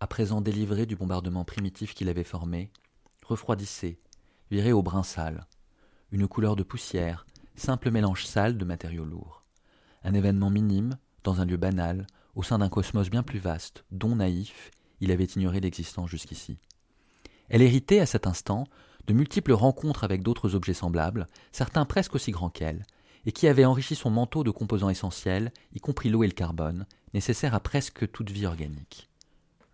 [0.00, 2.70] à présent délivrée du bombardement primitif qu'il avait formé,
[3.24, 3.98] refroidissait,
[4.50, 5.46] virée au brun sale,
[6.10, 7.24] une couleur de poussière,
[7.54, 9.44] simple mélange sale de matériaux lourds.
[10.04, 14.16] Un événement minime, dans un lieu banal, au sein d'un cosmos bien plus vaste, dont
[14.16, 16.58] naïf, il avait ignoré l'existence jusqu'ici.
[17.48, 18.64] Elle héritait à cet instant
[19.06, 22.86] de multiples rencontres avec d'autres objets semblables, certains presque aussi grands qu'elle,
[23.26, 26.86] et qui avaient enrichi son manteau de composants essentiels, y compris l'eau et le carbone,
[27.14, 29.08] nécessaires à presque toute vie organique.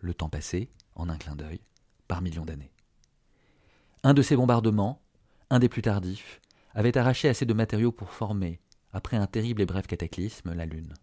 [0.00, 1.60] Le temps passé, en un clin d'œil,
[2.08, 2.72] par millions d'années.
[4.02, 5.00] Un de ces bombardements,
[5.50, 6.40] un des plus tardifs,
[6.78, 8.60] avait arraché assez de matériaux pour former,
[8.92, 10.94] après un terrible et bref cataclysme, la Lune.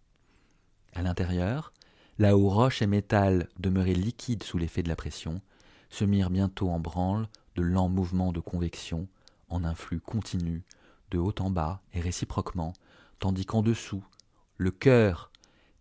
[0.94, 1.74] À l'intérieur,
[2.18, 5.42] là où roches et métal demeuraient liquides sous l'effet de la pression,
[5.90, 9.06] se mirent bientôt en branle de lents mouvements de convection
[9.50, 10.64] en un flux continu,
[11.10, 12.72] de haut en bas et réciproquement,
[13.18, 14.02] tandis qu'en dessous,
[14.56, 15.30] le cœur,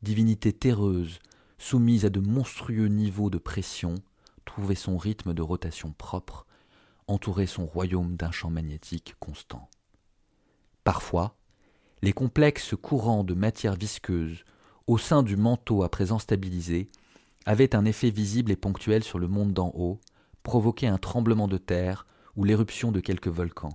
[0.02, 1.20] divinité terreuse,
[1.58, 3.96] soumise à de monstrueux niveaux de pression,
[4.44, 6.46] trouvait son rythme de rotation propre,
[7.08, 9.70] entourait son royaume d'un champ magnétique constant.
[10.86, 11.36] Parfois,
[12.02, 14.46] les complexes courants de matière visqueuse
[14.88, 16.90] au sein du manteau à présent stabilisé,
[17.46, 20.00] avait un effet visible et ponctuel sur le monde d'en haut,
[20.44, 22.06] provoqué un tremblement de terre
[22.36, 23.74] ou l'éruption de quelques volcans.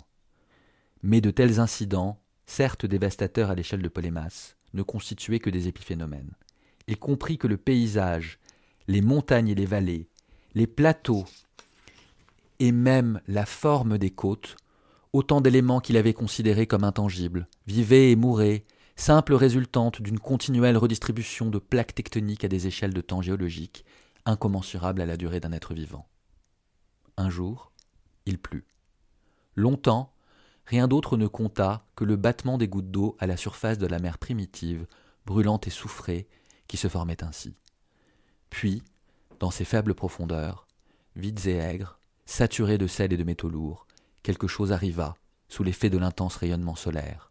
[1.02, 6.34] Mais de tels incidents, certes dévastateurs à l'échelle de Polémas, ne constituaient que des épiphénomènes.
[6.86, 8.38] Il comprit que le paysage,
[8.86, 10.08] les montagnes et les vallées,
[10.54, 11.24] les plateaux
[12.58, 14.56] et même la forme des côtes,
[15.12, 18.64] autant d'éléments qu'il avait considérés comme intangibles, vivaient et mouraient,
[18.96, 23.84] simple résultante d'une continuelle redistribution de plaques tectoniques à des échelles de temps géologiques
[24.26, 26.06] incommensurables à la durée d'un être vivant.
[27.16, 27.72] Un jour,
[28.26, 28.66] il plut.
[29.56, 30.12] Longtemps,
[30.66, 33.98] rien d'autre ne compta que le battement des gouttes d'eau à la surface de la
[33.98, 34.86] mer primitive,
[35.26, 36.28] brûlante et soufrée,
[36.68, 37.56] qui se formait ainsi.
[38.50, 38.82] Puis,
[39.38, 40.66] dans ces faibles profondeurs,
[41.16, 43.86] vides et aigres, saturées de sel et de métaux lourds,
[44.22, 45.14] quelque chose arriva,
[45.48, 47.30] sous l'effet de l'intense rayonnement solaire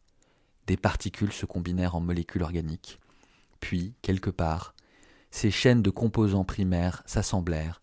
[0.70, 3.00] des particules se combinèrent en molécules organiques.
[3.60, 4.76] Puis, quelque part,
[5.32, 7.82] ces chaînes de composants primaires s'assemblèrent,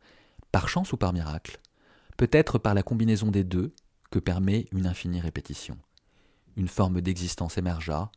[0.53, 1.59] par chance ou par miracle,
[2.17, 3.75] peut-être par la combinaison des deux
[4.13, 5.77] que permet une infinie répétition.
[6.57, 8.13] Une forme d'existence émergea,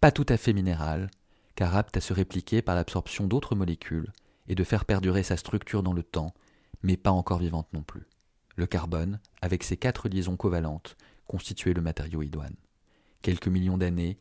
[0.00, 1.10] pas tout à fait minérale,
[1.54, 4.10] car apte à se répliquer par l'absorption d'autres molécules
[4.48, 6.32] et de faire perdurer sa structure dans le temps,
[6.82, 8.06] mais pas encore vivante non plus.
[8.56, 10.96] Le carbone, avec ses quatre liaisons covalentes,
[11.26, 12.56] constituait le matériau idoine
[13.22, 14.18] quelques millions d'années,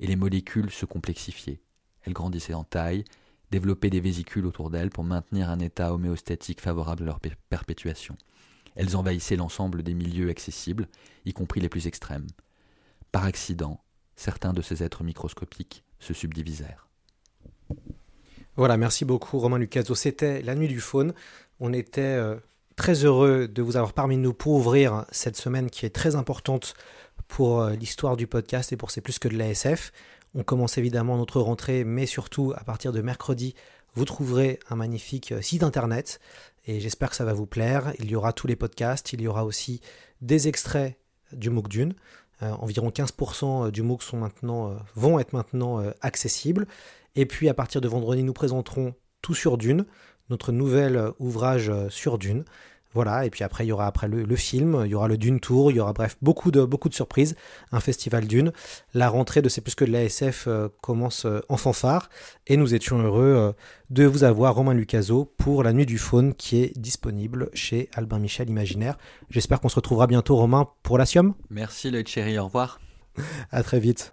[0.00, 1.60] et les molécules se complexifiaient.
[2.02, 3.04] Elles grandissaient en taille,
[3.50, 7.20] développaient des vésicules autour d'elles pour maintenir un état homéostatique favorable à leur
[7.50, 8.16] perpétuation.
[8.74, 10.88] Elles envahissaient l'ensemble des milieux accessibles,
[11.24, 12.26] y compris les plus extrêmes.
[13.12, 13.80] Par accident,
[14.16, 16.88] certains de ces êtres microscopiques se subdivisèrent.
[18.56, 19.94] Voilà, merci beaucoup Romain Lucaso.
[19.94, 21.14] C'était la nuit du faune.
[21.60, 22.36] On était euh,
[22.76, 26.74] très heureux de vous avoir parmi nous pour ouvrir cette semaine qui est très importante
[27.28, 29.92] pour euh, l'histoire du podcast et pour C'est plus que de l'ASF.
[30.34, 33.54] On commence évidemment notre rentrée, mais surtout à partir de mercredi,
[33.94, 36.20] vous trouverez un magnifique euh, site internet
[36.66, 37.92] et j'espère que ça va vous plaire.
[37.98, 39.80] Il y aura tous les podcasts, il y aura aussi
[40.20, 40.98] des extraits
[41.32, 41.94] du MOOC Dune.
[42.42, 46.66] Euh, environ 15% du MOOC sont maintenant, vont être maintenant accessibles.
[47.14, 49.86] Et puis à partir de vendredi, nous présenterons Tout sur Dune,
[50.32, 52.44] notre nouvel ouvrage sur Dune.
[52.94, 55.40] Voilà, et puis après, il y aura après le, film, il y aura le Dune
[55.40, 57.36] Tour, il y aura bref beaucoup de, beaucoup de surprises,
[57.70, 58.52] un festival Dune.
[58.92, 62.10] La rentrée de C'est plus que de l'ASF euh, commence euh, en fanfare,
[62.46, 63.52] et nous étions heureux euh,
[63.88, 68.18] de vous avoir, Romain Lucaso, pour La Nuit du Faune, qui est disponible chez Albin
[68.18, 68.98] Michel Imaginaire.
[69.30, 71.34] J'espère qu'on se retrouvera bientôt, Romain, pour la Sium.
[71.48, 72.78] Merci, le chéri, au revoir.
[73.50, 74.12] à très vite.